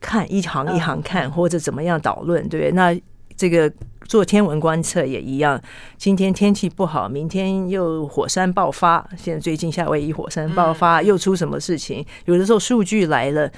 [0.00, 2.72] 看一行一行看，或者怎么样导论，对不对？
[2.72, 3.00] 那
[3.36, 3.72] 这个。
[4.06, 5.60] 做天文观测也一样，
[5.96, 9.06] 今天天气不好，明天又火山爆发。
[9.16, 12.04] 现在最近夏威夷火山爆发，又出什么事情？
[12.24, 13.50] 有的时候数据来了，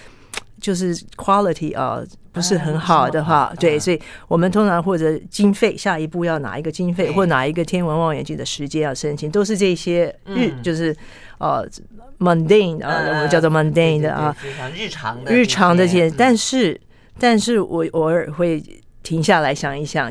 [0.60, 10.96] 就是 quality 啊不是很好的话，对，所以我们通常或者经费，下一步要哪一个经费，或哪一个天文望远镜的时间要申请，都是这些日，就是
[11.38, 11.66] 呃
[12.18, 16.10] mundane 啊，我们叫做 mundane 的啊，非常日常的日常的这些。
[16.10, 16.80] 但是，
[17.18, 18.62] 但是我偶尔会
[19.02, 20.10] 停下来想一想。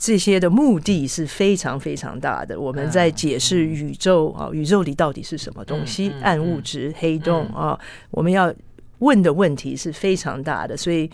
[0.00, 2.58] 这些的目的是非常非常大的。
[2.58, 6.10] 我们在解释宇宙啊，宇宙里到底是什么东西？
[6.22, 7.78] 暗物质、黑洞啊，
[8.10, 8.50] 我们要
[9.00, 10.74] 问的问题是非常大的。
[10.74, 11.08] 所以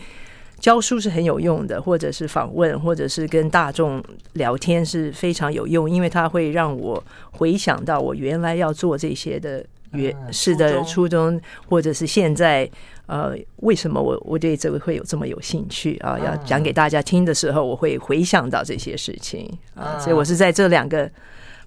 [0.61, 4.01] 教书是很有用的，或者是访问，或者是跟大众
[4.33, 12.69] 聊天是非常有用，因为它会让我回想到我原来要做这些的原是的初衷，或者是现在。
[13.07, 16.19] 呃，为什么我我对这个会有这么有兴趣啊？
[16.19, 19.97] 要讲给大家听的时候，我会回想到这些事情啊。
[19.97, 21.09] 所以我是在这两个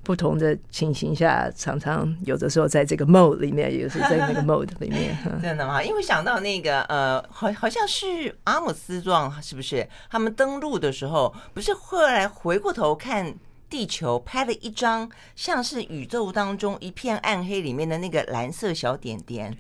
[0.03, 5.17] 不同的情形下，常常有的时候在这个 mode 里面，有的时候在那个 mode 里面。
[5.43, 5.83] 真的吗？
[5.83, 9.89] 因为想到那个呃，好好像是阿姆斯壮，是不是？
[10.11, 13.35] 他们登陆的时候，不是后来回过头看
[13.71, 19.57] 地球，拍了一张像是宇宙当中一片暗黑里面的那个蓝色小点点。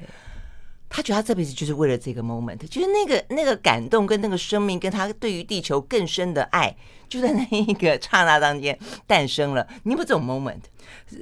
[0.92, 6.76] 他觉得他这辈子就是为了这个 moment，就是那个那个感动跟那个生命，跟他对于地球更深的爱，
[7.09, 8.76] 就在那一个刹那当间
[9.07, 9.64] 诞生了。
[9.85, 10.59] 你有没有这种 moment？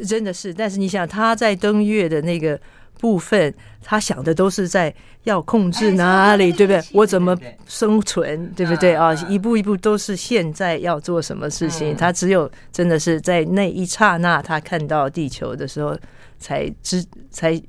[0.09, 2.59] 真的是，但是你想他在登月的那个
[2.99, 4.93] 部分，他想的都是在
[5.25, 6.83] 要控制哪里，对不对？
[6.95, 9.13] 我怎么生存，对不对啊？
[9.29, 11.95] 一步一步都是现在要做什么事情。
[11.95, 15.95] 他只有真的是在那一刹那，他看到地球的时候，
[16.39, 17.61] 才知才。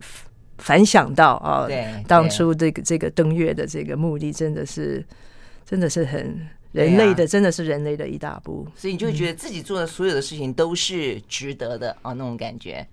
[0.60, 1.68] 反想到啊，
[2.08, 5.04] 当初这个这个登月的这个目的，真的是
[5.66, 8.68] 真的是很人类的，真的是人类的一大步。
[8.76, 12.86] 所以你就觉得自己做的所有的事情都是值得的啊，那种感觉。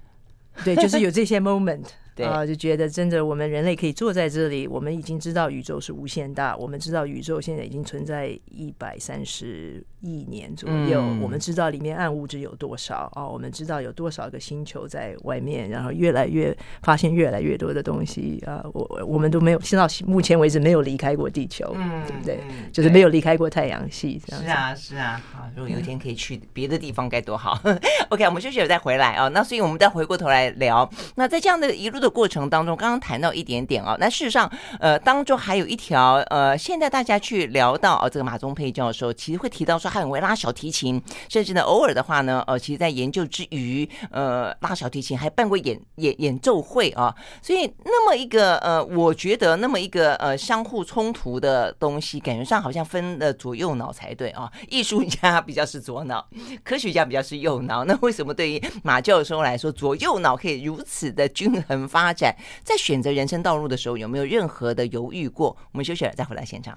[0.64, 1.85] 对，就是有这些 moment。
[2.24, 4.66] 啊，就觉得真的，我们人类可以坐在这里。
[4.66, 11.01] 我们已经知道宇宙是无限大，我们知道宇宙现在已经存在一百三十亿年左右。
[11.01, 13.31] 嗯、我们知道里面暗物质有多少哦？
[13.33, 18.65] 我们知道有多少个星球在外面，然后越来越发现越来越多的东西啊！
[18.73, 22.41] 我我们都没有，现到目前为止没有离开过地球，嗯、对不对？
[22.73, 24.21] 就是没有离开过太阳系。
[24.27, 25.23] 这样是啊，是啊。
[25.33, 27.57] 好，如果有一天可以去别的地方，该多好。
[28.11, 29.29] OK，我们休息了再回来啊。
[29.29, 30.89] 那所以我们再回过头来聊。
[31.15, 32.07] 那在这样的一路的。
[32.17, 47.14] 过程当中，刚刚谈到一点点啊，那事实上，呃，当中还有一条，呃，现在大家去聊到啊，这个马宗佩教授其实会提到说，说还很会拉小提琴，甚至呢偶尔的话呢，呃，其实在研究之余，呃，拉小提琴还办过演演演奏会啊。
[47.40, 54.51] 所以那么一个呃，我觉得那么一个呃相互冲突的东西，感觉上好像分了左右脑才对啊。
[54.68, 56.27] 艺术家比较是左脑，
[56.64, 57.85] 科学家比较是右脑。
[57.85, 62.35] 那为什么对于马教授来说，左右脑可以如此的均衡发展？
[62.64, 65.57] 在选择人生道路的时候，有没有任何的犹豫过？
[65.72, 66.77] 我们休息了再回来现场。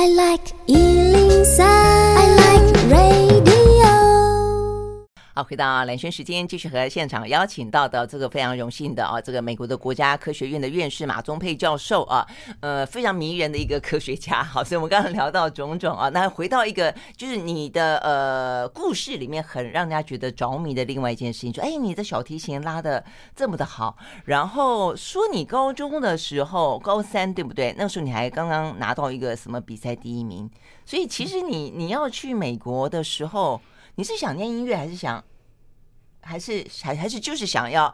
[0.00, 3.57] I like 103, I like radio
[5.38, 12.26] 好，回到蓝轩时间，继续和现场邀请到的这个非常荣幸的啊，这个美国的国家科学院的院士马宗沛教授啊，
[12.58, 14.42] 呃，非常迷人的一个科学家。
[14.42, 23.04] 好，所以我们刚刚聊到种种啊，那回到一个就是你的呃故事里面很让人家觉得着迷的另外一件事情，说，哎，你的小提琴拉的
[23.36, 27.72] 这么的好，然后说你高中的时候高三对不对？
[27.78, 30.50] 那个时候你还刚刚拿到一个什么比赛第一名，
[30.84, 33.60] 所以其实你你要去美国的时候。
[33.94, 35.24] 你是想念音乐，还是想，
[36.28, 37.92] 还是还还是就是想要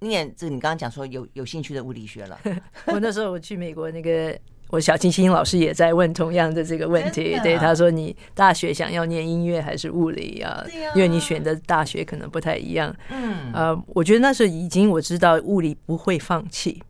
[0.00, 0.54] 念这个？
[0.54, 2.40] 你刚刚讲说有有兴趣的物理学了。
[2.88, 4.36] 我那时候我去美国，那个
[4.68, 7.38] 我小清新老师也在问同样的这个问题。
[7.42, 10.64] 对，他说，你大学想要念音乐还是物理啊？
[10.94, 12.94] 因为你选的大学可能不太一样。
[13.10, 16.82] 嗯，呃，我觉得那时候已经我知道物理不会放弃。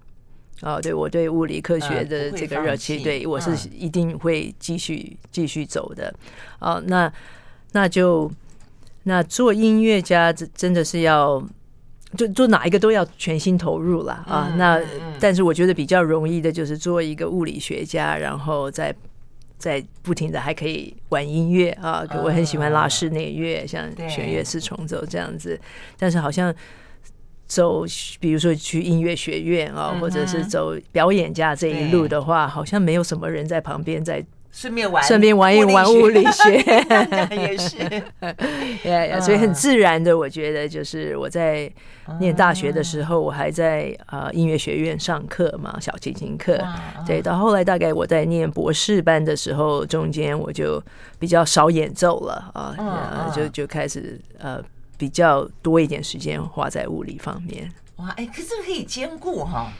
[0.63, 6.15] 哦，对，我对物理科学的这个热情，对我是一定会继续继续走的。
[6.61, 7.13] 哦，那
[7.73, 8.31] 那就。
[9.07, 11.47] 那做音乐家，真真的是要，
[12.17, 14.55] 就做哪一个都要全心投入了啊。
[14.57, 14.81] 那
[15.21, 18.95] 但是我觉得比较容易的就是做一个物理学家，然后再
[19.59, 22.03] 再不停的还可以玩音乐啊。
[22.25, 25.61] 我很喜欢拉室内乐，像弦乐四重奏这样子。
[25.99, 26.55] 但是好像
[27.47, 27.85] 走，
[28.19, 34.25] 比如说去音乐学院啊，或者是走表演家这一路的话，好像没有什么人在旁边在。
[34.57, 36.53] 顺便玩，顺便玩一玩物理学，
[37.35, 37.77] 也是，
[38.85, 41.69] 对，所以很自然的，我觉得就是我在
[42.21, 46.57] 念大学的时候，我还在呃音乐学院上课嘛，小提琴课。
[47.05, 50.81] 对，到后来大概我在念博士班的时候，中间我就
[51.19, 54.63] 比较少演奏了啊，就就开始呃
[54.97, 57.69] 比较多一点时间花在物理方面。
[57.97, 59.73] 哇，哎，可是可以兼顾哈。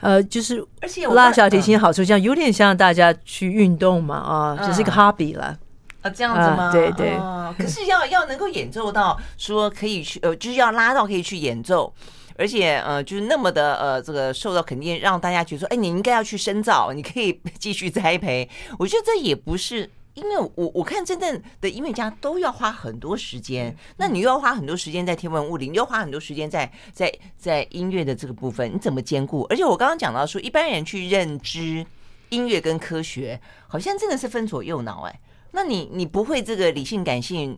[0.00, 5.56] 呃，就是而且拉小提琴好处，这样有点像大家去运动嘛，啊，只、是一个 hobby 了。
[6.02, 6.64] 啊，这样子吗？
[6.64, 7.54] 啊、对对、啊。
[7.58, 11.92] 可是要要能够演奏到说可以去，呃，就是要拉到可以去演奏，
[12.36, 18.48] 而且呃，就是那么的呃，这个受到肯定，让大家觉得说，哎，你应该要去深造，你可以继续栽培。
[18.78, 19.90] 我觉得这也不是。
[20.18, 29.42] 因为我我看真正的音乐家都要花很多时间，那你又要花很多时间在天文物理，你又花很多时间在在在音乐的这个部分，你怎么兼顾？
[29.44, 31.86] 而且我刚刚讲到说，一般人去认知
[32.30, 35.20] 音乐跟科学，好像真的是分左右脑哎。
[35.52, 37.56] 那你你不会这个理性感性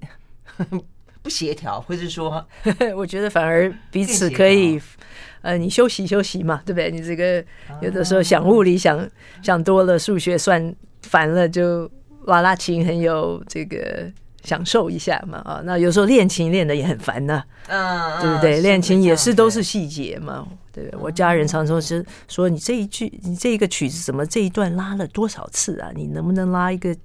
[1.22, 2.46] 不协调，或是说，
[2.96, 4.80] 我觉得反而彼此可以，
[5.42, 6.90] 呃，你休息休息嘛，对不对？
[6.90, 7.44] 你这个
[7.80, 9.08] 有的时候想物理想
[9.42, 11.90] 想多了，数学算烦了就。
[12.26, 14.10] 拉拉琴很有这个
[14.44, 18.60] 享受一下嘛啊，那有时候练琴练的也很烦呐，嗯，对不对？
[18.60, 21.00] 练琴也是都是细节嘛，对不对？
[21.00, 25.90] 我家人常说是说，你这一句你这一个曲子怎么这一段拉了多少次啊？
[25.94, 26.96] 你能不能拉一个？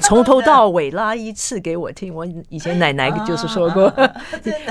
[0.00, 3.92] 从头到尾拉一次给我听，我以前奶奶就是说过，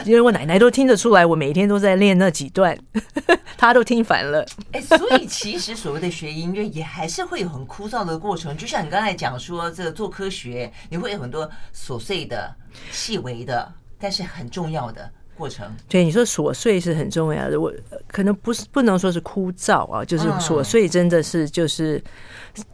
[0.06, 2.78] 因为我奶奶都听得出来，我每天都在练那几段，
[3.58, 4.46] 她都听烦了。
[4.72, 8.56] 哎，所以其实所谓的学音乐，也还是会有很枯燥的过程。
[8.58, 12.54] 就像你刚才讲说，这个做科学，你会有很多琐碎的、
[12.92, 15.10] 细微的，但是很重要的。
[15.38, 17.74] 过程对你说琐碎是很重要的，我
[18.08, 22.04] 可能不是不能说是枯燥啊，就是琐碎真的是就是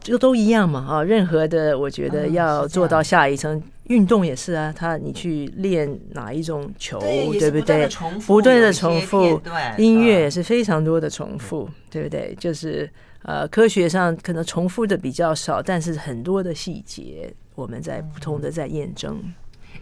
[0.00, 7.88] 就都一样嘛啊，任何的我觉得要做到下一层，运动也是啊，他你去练哪一种球，对不对？
[8.26, 9.40] 不断的重复，
[9.76, 12.34] 音乐也是非常多的重复，对不对？
[12.38, 12.88] 就是
[13.22, 19.20] 呃，科学上可能重复的比较少，但是很多的细节我们在不同的在验证。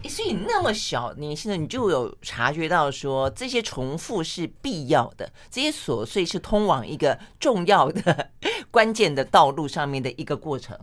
[0.07, 8.29] 所以那么小年轻的你就有察觉到说，这些重复是必要的，这些琐碎是通往一个重要的
[8.71, 10.77] 关键的道路上面的一个过程。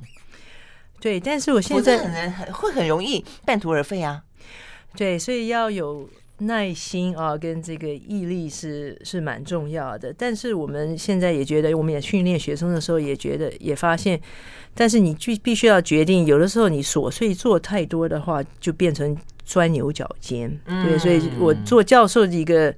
[1.00, 4.22] 对，但是我现在很很会很容易半途而废啊。
[4.96, 10.12] 对，所以要有耐心啊，跟这个毅力是是蛮重要的。
[10.16, 14.20] 但是我们现在也觉得，我们也训练学生的时候也觉得也发现。
[14.74, 20.50] 但是你必必须要决定，有的时候你琐碎做太多的话，就变成钻牛角尖。
[20.66, 22.74] 对，所以我做教授的一个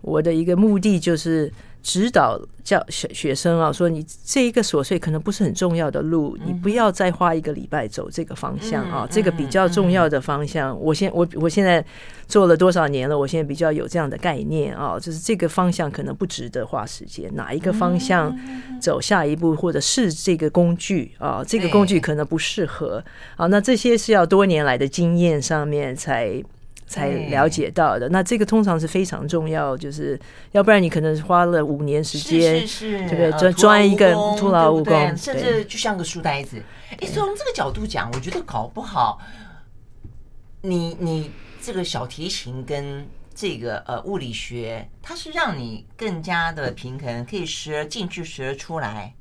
[0.00, 1.52] 我的一个目的就是
[1.84, 10.74] 指导教学学生啊，说你这一个琐碎可能不是很重要的路，你不要再花一个礼拜走这个方向啊，这个比较重要的方向。
[10.80, 11.84] 我现我我现在
[12.26, 13.16] 做了多少年了？
[13.16, 18.34] 我现在比较有这样的概念啊，就是这个方向可能不值得花时间，哪一个方向
[18.80, 23.04] 走下一步，或者是这个工具啊，这个工具可能不适合
[23.36, 23.46] 啊。
[23.48, 26.42] 那这些是要多年来的经验上面才。
[26.94, 30.16] 才了解到的，那这个通常是非常重要，就是
[30.52, 33.32] 要不然你可能花了五年时间，是是是对不对？
[33.32, 36.62] 专专一个徒劳无功，甚至就像个书呆子。
[37.00, 39.20] 哎，从这个角度讲，我觉得搞不好，
[40.62, 49.12] 你你这个小提琴跟这个呃物理学，它是让你更加的平衡，可以时而进去，时而出来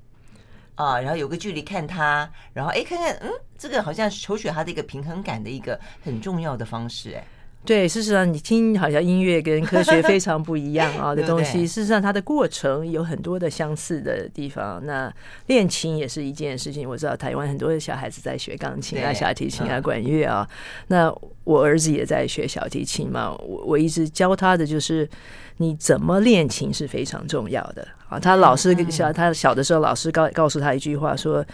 [0.76, 7.26] 啊，然后有个距离看它，然后哎看看，嗯，这个好像求取它的一个平衡感的一个很重要的方式，哎。
[7.66, 14.86] 对，事实上你听好像音乐跟科学 非常不一样啊的东西，事实上它的过程有很多的相似的地方。
[14.86, 15.10] 那
[15.48, 20.46] 练琴也是一件事情，我知道台湾很多的小孩子在学钢琴啊、小提琴啊、管乐啊。
[20.88, 21.10] 那
[21.46, 25.10] 我儿子也在学小提琴嘛，我我一直教他的就是
[25.58, 28.20] 你怎么练琴是非常重要的啊。
[28.20, 31.46] 他老师小他小的时候，老师告告诉他一句话说：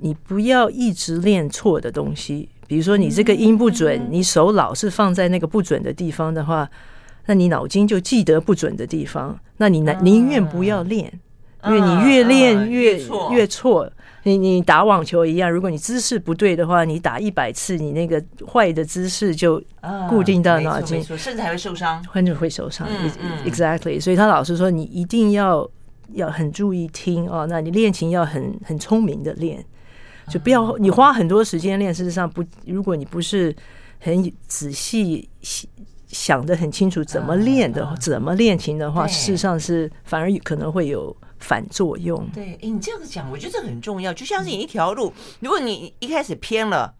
[0.00, 2.48] 你不要一直练错的东西。
[2.66, 6.68] 比如说你这个音不准，你手老是放在那个不准的地方的话，
[7.26, 9.38] 那你脑筋就记得不准的地方。
[9.56, 11.12] 那你宁宁愿不要练，
[11.64, 12.98] 因为你越练越
[13.30, 13.90] 越错。
[14.26, 19.62] 你你打网球一样，如果你姿势不对的话，你打一百次，你那个坏的姿势就
[20.08, 22.88] 固定到脑筋，甚至还会受伤，甚至会受伤。
[23.44, 25.68] Exactly，所以他老师说，你一定要
[26.14, 27.46] 要很注意听哦。
[27.46, 29.62] 那你练琴要很很聪明的练。
[30.28, 33.54] 就不要你花很多时间练，事实上不，如果你不是
[33.98, 35.28] 很仔细
[36.06, 42.26] 想的很清楚怎么练的，怎么练琴的话，事实上是反而可能会有反作用。
[42.32, 44.12] 对，哎，你这样子讲，我觉得这很重要。
[44.12, 46.94] 就像是你一条路，如果你一开始偏了，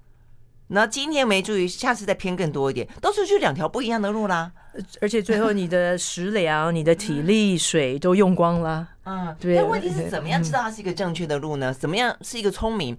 [0.68, 4.52] 那今天没注意，下次再偏更多一点，到时候就两条不一样的路啦。
[5.00, 8.88] 而且最后你的食粮、 你的体力、水都用光了。
[9.04, 9.56] 嗯，对。
[9.56, 11.72] 但问题是怎么样知道它是一个正确的路呢？
[11.72, 12.96] 怎么样是一个聪明？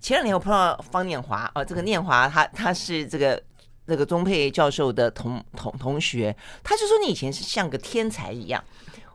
[0.00, 3.42] 前两年我碰到方念华啊，这个念华他他是这个
[3.86, 8.62] 那个钟佩教授的同同同学，他就说你以前是像个天才一样。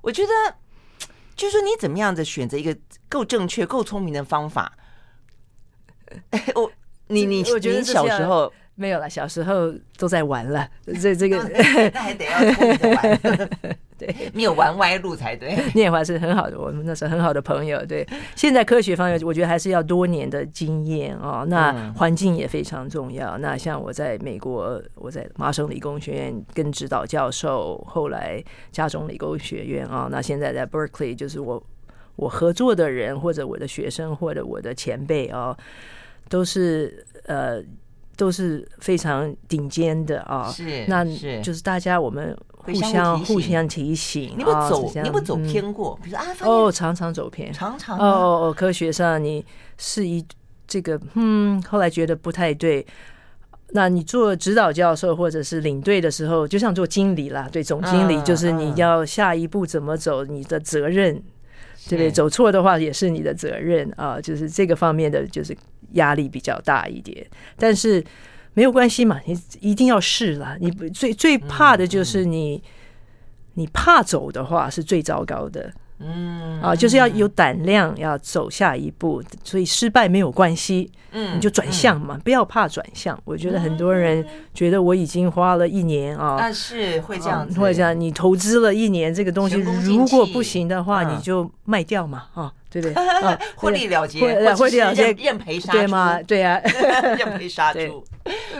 [0.01, 0.29] 我觉得
[1.35, 2.75] 就是说你怎么样子选择一个
[3.07, 4.73] 够正确、够聪明的方法。
[6.55, 6.71] 我
[7.07, 8.51] 你你我觉得你小时候。
[8.75, 10.67] 没有了，小时候都在玩了，
[10.99, 11.37] 这这个
[11.93, 12.37] 那还得要
[12.95, 13.49] 玩，
[13.97, 15.55] 对，没有玩歪路才对。
[15.75, 17.85] 念华是很好的，我们那是很好的朋友。
[17.85, 21.45] 对，现在科学方面，我觉得还是要多年的经验啊、哦。
[21.47, 23.37] 那环境也非常重要。
[23.37, 31.63] 那像我在美国，我在麻省理工学院跟指导教授，后来加州理工学院啊、哦，那现在在 Berkeley，就是我
[32.15, 35.57] 我合作的人或者我的学生或者我的前辈啊、哦，
[36.29, 37.61] 都是呃。
[38.17, 40.47] 都是非常顶尖的啊！
[40.51, 41.03] 是，那
[41.41, 44.35] 就是大家我们互相互相提醒。
[44.37, 49.43] 你不走，你不走偏过，比如啊，哦，常常走偏，常常哦哦，科学上你
[49.77, 50.23] 是一
[50.67, 52.85] 这个嗯，后来觉得不太对。
[53.73, 61.15] 那你做指导教授或者是领队的时候，就像做经理啦，对，总经理就是你要下一步怎么走，你的责任，
[61.87, 62.11] 对不对？
[62.11, 65.57] 走错的话也是你的责任啊，就是这个方面的就是。
[65.93, 67.25] 压力比较大一点，
[67.57, 68.03] 但是
[68.53, 70.57] 没有关系嘛，你一定要试了。
[70.59, 72.61] 你最最怕的就是你，
[73.53, 75.71] 你怕走的话是最糟糕的。
[76.03, 80.91] 嗯啊，就是要有胆量，要走下一步，所以失败没有关系。
[81.11, 83.15] 嗯，你就转向嘛，不要怕转向。
[83.23, 87.99] 我觉得很多人觉得我已经花了一年啊，但是会这样，会这样。
[87.99, 92.51] 你投资了一年这个东西，如果不行的话，你就卖掉嘛，啊。
[92.71, 92.93] 对对，
[93.55, 94.21] 婚礼了结，
[94.55, 96.21] 婚礼了结，认赔杀出，对吗？
[96.23, 96.59] 对呀，
[97.17, 98.03] 认赔杀猪。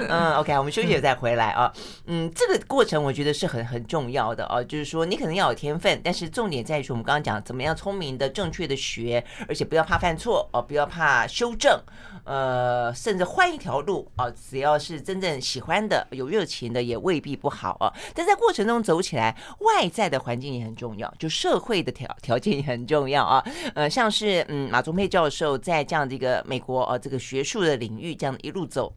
[0.10, 1.72] 嗯，OK，我们休息了再回来啊。
[2.08, 11.80] 嗯，这个过程我觉得是很很重要的啊，就是说你可能要有天分，但是重点在于说我们刚刚讲怎么样聪明的、正确的学，而且不要怕犯错哦，不要怕修正，
[12.26, 17.94] 呃，甚至换一条路啊，只要是真正喜欢的、有热情的，也未必不好啊。
[18.16, 23.46] 但在过程中走起来，外在的环境也很重要，就社会的条条件也很重要啊。
[23.76, 24.01] 呃，像。
[24.02, 28.92] 像是嗯，马宗沛教授在这样的一个美国呃这个学术的领域，这样一路走，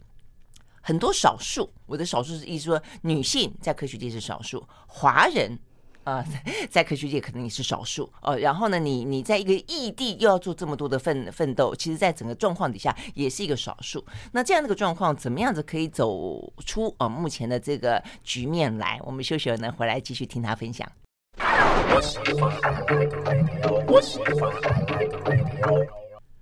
[0.80, 5.58] 很多少数，我的少数是意思说，女性在科学界是少数，华人
[6.04, 6.24] 啊、
[6.70, 8.38] 在科学界可能也是少数哦、呃。
[8.38, 14.02] 然后呢，你你在一个异地又要做这么多的奋奋斗，其实在整个状况底下也是一个少数。
[14.32, 18.98] 那这样的一个状况，怎么样子可以走出、呃、目前的这个局面来？
[19.04, 20.90] 我们休息了呢，回来继续听他分享。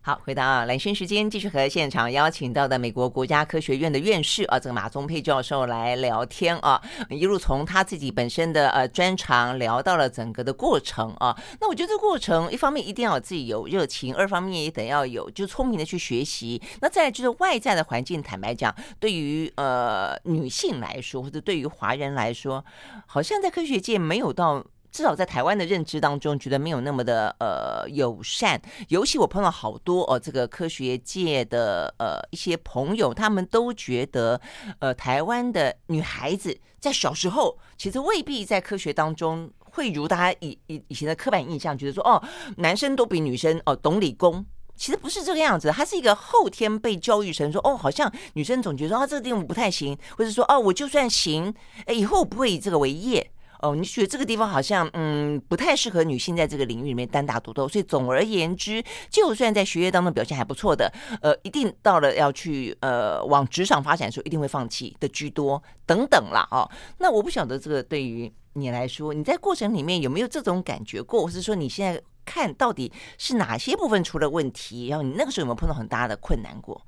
[0.04, 11.40] 好，回到蓝轩时间，继续和现场邀请到的美国国家科学院的院士啊，这个马宗沛教授来聊天啊，一路从他自己本身的呃专长聊到了整个的过程啊。
[11.60, 16.60] 那我觉得这个过程，一方面一定要自己有热情，二方面也得要有就聪明的去学习。
[16.80, 22.64] 那再来就是外在的环境，坦白讲，对于呃女性来说，或者对于华人来说，
[23.06, 24.64] 好像在科学界没有到。
[24.92, 28.60] 至少在台湾的认知当中，觉得没有那么的呃友善。
[28.88, 34.38] 尤其我碰到好多哦，这个科学界的呃一些朋友，他们都觉得
[34.80, 42.22] 呃台湾的女孩子在小时候其实未必在科学当中会如大家以以以前的刻板印象觉得说哦，
[42.58, 44.44] 男生都比女生哦懂理工，
[44.76, 45.70] 其实不是这个样子。
[45.70, 51.54] 它是一个后天被教育成说哦，好像女生总觉得啊这个地方不太行，或者说哦我就算行，
[51.86, 53.32] 哎以后我不会以这个为业。
[53.62, 60.92] 哦，你觉得这个地方好像嗯不太适合女性在这个领域里面单打独斗，所以总而言之，就算在学业当中表现还不错的，
[61.22, 66.46] 呃，一定到了要去呃往职场发展的时候，一定会放弃的居多等等啦。
[66.50, 66.68] 哦。
[66.98, 76.84] 那我不晓得这个对于你来说，你在过程里面有没有这种感觉过，或是说你现在看到底是哪些部分出了问题，然后你那个时候有没有碰到很大的困难过？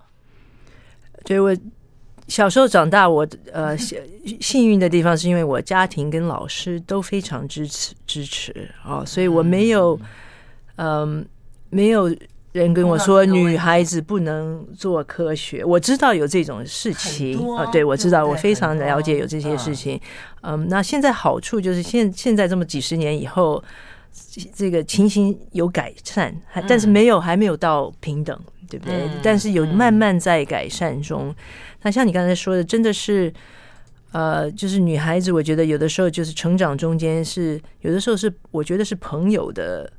[1.24, 1.56] 对我。
[2.26, 3.98] 小时候长大，我呃幸
[4.40, 9.98] 幸运的地方是因为我家庭跟老师都非常支持支持啊、哦，所以我没有
[10.76, 11.24] 嗯、呃、
[11.68, 12.14] 没有
[12.52, 15.64] 人跟我说女孩子不能做科学。
[15.64, 20.00] 我知道有这种事情啊、呃，对，我知道，我非常了解有这些事情。
[20.42, 23.62] 嗯，那现在好处就是现现在这么几十年以后，
[24.54, 28.38] 这个情形有改善，还但是没有还没有到平等，
[28.70, 29.08] 对不对？
[29.22, 31.34] 但是有慢慢在改善中。
[31.82, 33.32] 那像你刚才说的，真的是，
[34.12, 39.92] 呃，就是女孩子，我觉得有的时候就是成长中间是有的时候是，我觉得是朋友的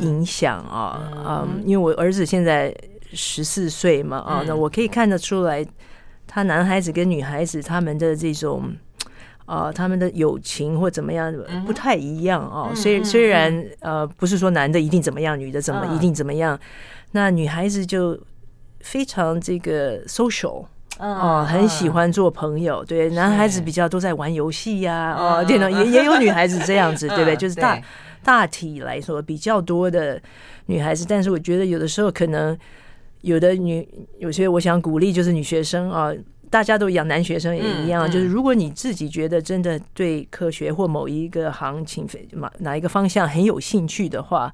[0.00, 2.74] 影响啊，嗯，嗯，因为我儿子现在
[3.12, 5.64] 十四岁嘛，啊，那我可以看得出来，
[6.26, 8.74] 他男孩子跟女孩子他们的这种，
[9.46, 11.32] 啊，他们的友情或怎么样
[11.64, 12.70] 不太一样哦。
[12.74, 16.58] 虽虽然呃，不是说男的一定怎么样，女的怎么一定怎么样，
[17.12, 18.18] 那女孩子就
[18.80, 20.66] 非常这个 social。
[20.98, 27.36] 哦，很喜欢做朋友，对，男孩子比较都在玩游戏呀，哦，电脑也也有女孩子这样子，对不对？
[27.36, 27.78] 就是大
[28.24, 30.18] 大体来说比较多的
[30.64, 32.58] 女孩子，但是我觉得有的时候可能
[33.20, 33.86] 有的女，
[34.18, 36.10] 有些我想鼓励就是女学生啊，
[36.50, 44.52] 大家都一样，男学生也一样，就是如果你自己觉得真的对科学或某一个行情哪哪一个方向很有兴趣的话，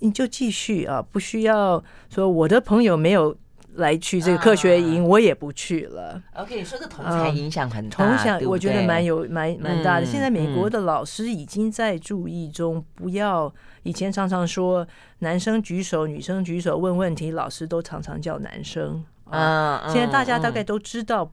[0.00, 3.36] 你就继续啊，不需要说我的朋友没有。
[3.76, 6.22] 来去这个科学营，我也不去了。
[6.34, 10.06] OK，你说的同才影响很大，同侪我觉得蛮有蛮蛮大的。
[10.06, 13.52] 现在美国的老师已经在注意中，不要
[13.82, 14.86] 以前常常说
[15.18, 19.84] 男生举手、女生举手问问题，老师都常常叫男生啊。
[19.88, 21.30] 现在大家大概都知道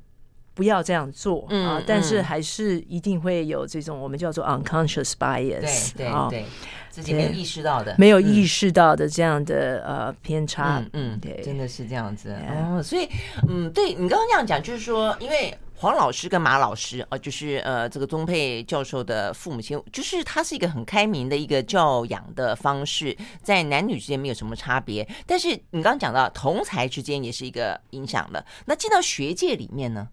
[0.54, 6.46] 不要这样做啊，但是还是一定会有这种我们叫做 unconscious bias，对对对。
[6.92, 12.84] 自己没有意识到的，没有意识到的这样的呃偏差，嗯，嗯对，真的是这样子哦。
[12.84, 13.08] 所以，
[13.48, 25.10] 嗯，对你刚刚那样讲，就是说，因为黄老师跟马老师啊，就是呃，这个宗沛教授的父母亲，就是他是一个很开明的一个教养的方式，在男女之间没有什么差别。
[25.26, 30.08] 但是你刚刚讲到同才之间也是一个影响的，那进到学界里面呢，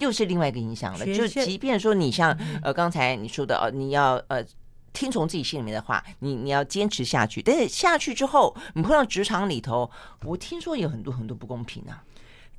[0.00, 1.06] 又是另外一个影响了。
[1.06, 4.44] 就即便说你像呃刚才你说的哦，你要呃。
[4.92, 7.42] 听从自己心里面的话，你你要坚持下去。
[7.42, 9.90] 但是下去之后，你碰到职场里头，
[10.22, 12.04] 我听说有很多很多不公平啊，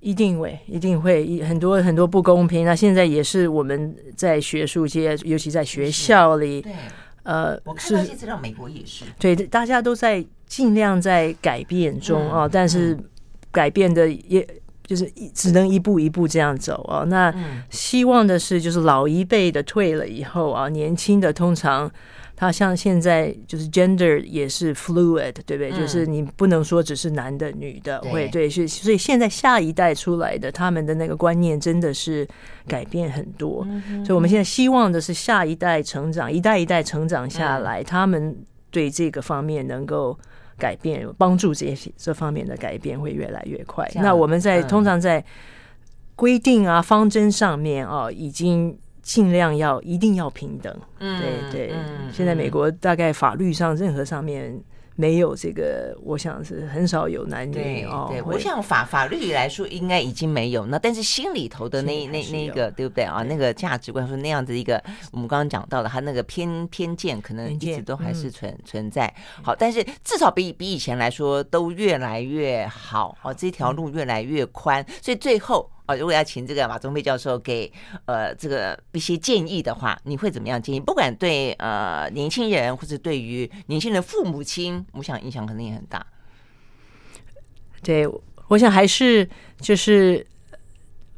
[0.06, 2.64] 一定会，一定会很多很多不公平。
[2.64, 6.72] 那现在也是我们在学术界，尤其在学校里，对，
[7.24, 12.96] 呃，我看到一美国也是，对，大家都在尽量在改变中啊，但是
[13.50, 14.48] 改变的也
[14.86, 17.04] 就是只能一步一步这样走啊。
[17.08, 17.34] 那
[17.72, 21.92] 希望的是，就是老一辈的退了以后啊，年轻的通常。
[22.38, 25.72] 他像现在就是 gender 也是 fluid，对不对？
[25.72, 32.28] 嗯、就是你不能说只是男的、女的，会对，是所以现在下一代出来的他们的那个观念真的是
[32.68, 33.66] 改变很多。
[33.70, 38.36] 嗯、所以我们现在希望的是下一代成长，一代一代成长下来，嗯、他们
[38.70, 40.20] 对这个方面能够
[40.58, 43.90] 改变，帮助这些这方面的改变会越来越快。
[43.96, 45.24] 那我们在、嗯、通常在
[46.18, 48.78] 规定啊、方针上面啊，已经。
[49.06, 51.76] 尽量要一定要平等，嗯对对。
[52.12, 54.60] 现在美国大概法律上任何上面
[54.96, 58.08] 没有这个，我想是很少有男女对哦。
[58.10, 63.22] 对，我想法法律来说应该已经没有，那但是心里头的那那那个对不对啊？
[63.22, 69.14] 那个价值观说那样子一个，我们刚刚讲到的，他那个偏偏见可能一直都还是存存在。
[69.44, 75.70] 好，但是至少比比以前来说都越来越好哦，这条路越来越宽，所以最后。
[75.88, 77.72] 哦，如果要请这个马宗沛教授给
[78.06, 80.80] 呃这个一些建议的话，你会怎么样建议？
[80.80, 86.04] 不管对呃年轻人，或者对于年轻人父母亲，我想影响肯定也很大。
[87.84, 88.08] 对，
[88.48, 89.30] 我想还是
[89.60, 90.26] 就是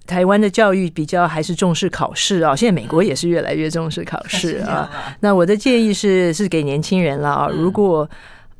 [0.06, 2.54] 台湾的教育比较还是重视考试啊。
[2.54, 5.16] 现在美国也是越来越重视考 试啊。
[5.22, 7.48] 那我的建议是是给年轻人了啊。
[7.48, 8.10] 如果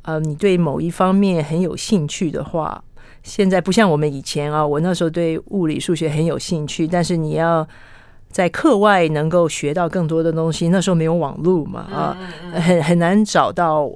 [0.02, 2.82] 呃你对某一方面很有兴趣的话。
[3.28, 7.68] 现在不像我们以前啊，我那时候对物理、数学很有兴趣，但是你要
[8.30, 10.68] 在课外能够学到更多的东西。
[10.68, 12.16] 那时候没有网络嘛，啊，
[12.52, 13.88] 很很难找到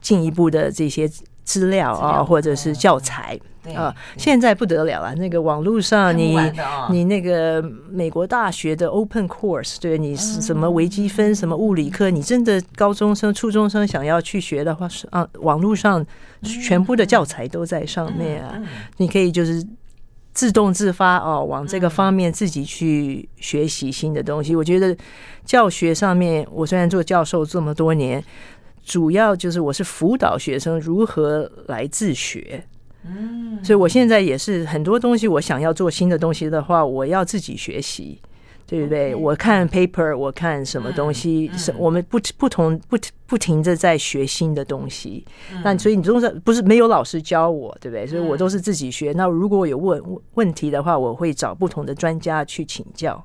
[0.00, 1.10] 进一步的这些
[1.42, 3.38] 资料啊，或者是教材。
[3.74, 5.14] 啊，现在不得了了！
[5.16, 6.52] 那个网络上你，你
[6.90, 16.04] 你那个美国大学的 Open Course，对，你是什么微积分、什么物理课，你真的高中生、初中生想要去学的话，是啊，网络上
[16.42, 18.60] 全部的教材都在上面啊，
[18.98, 19.64] 你可以就是
[20.32, 24.54] 自动自发哦，往这个方面自己去学习新的东西。
[24.54, 24.96] 我觉得
[25.44, 28.22] 教学上面，我虽然做教授这么多年，
[28.84, 32.62] 主要就是我是辅导学生如何来自学。
[33.06, 38.20] 嗯，所以我现在也是很多东西，我想要做新的东西的话，我要自己学习，
[38.66, 39.18] 对不对？Okay.
[39.18, 45.24] 我看 paper，我看什么东西，是、嗯、我们不不同不不停的在学新的东西。
[45.52, 48.06] 嗯、那所以你总是不是没有老师教我，对不对？
[48.06, 49.12] 所以我都是自己学。
[49.12, 50.02] 那如果有问
[50.34, 53.24] 问题的话，我会找不同的专家去请教。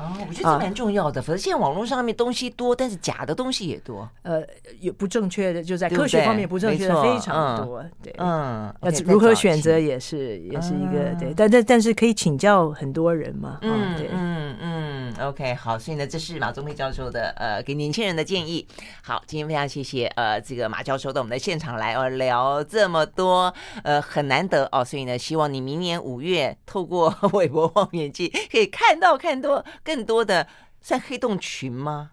[0.00, 1.20] 哦，我觉得这蛮重要的。
[1.20, 4.08] 反正现在网络上面东西多，但是假的东西也多。
[4.22, 4.42] 呃，
[4.80, 7.84] 有不正确的，就在科学方面不正确的非常多。
[8.02, 13.58] 对，嗯，那如何选择也是也是一个对，但但但是可以请教很多人嘛。
[13.60, 18.66] 嗯，对，嗯嗯，OK，好，所以呢，这是马宗沛教授的呃给年轻人的建议。
[19.02, 29.62] 好，今天非常谢谢呃这个马教授到我们的现场来哦聊这么多，呃很难得哦，所以呢，希望你明年五月透过 韦伯望远镜可以看到看多。
[29.90, 30.46] 更多的
[30.80, 32.12] 算黑洞群吗？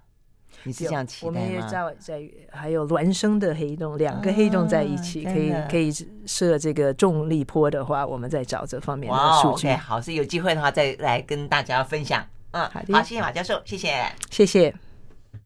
[0.64, 1.40] 你是这样期待吗？
[1.40, 5.92] 我们也在在还有孪生的黑洞，两个黑洞在一起，啊、可以可以
[6.26, 9.68] 设这个重力波的话，我们再找这方面的数据。
[9.68, 12.26] Okay, 好，所以有机会的话再来跟大家分享。
[12.52, 14.74] 嗯，好，的好，谢谢马教授，谢谢，谢谢。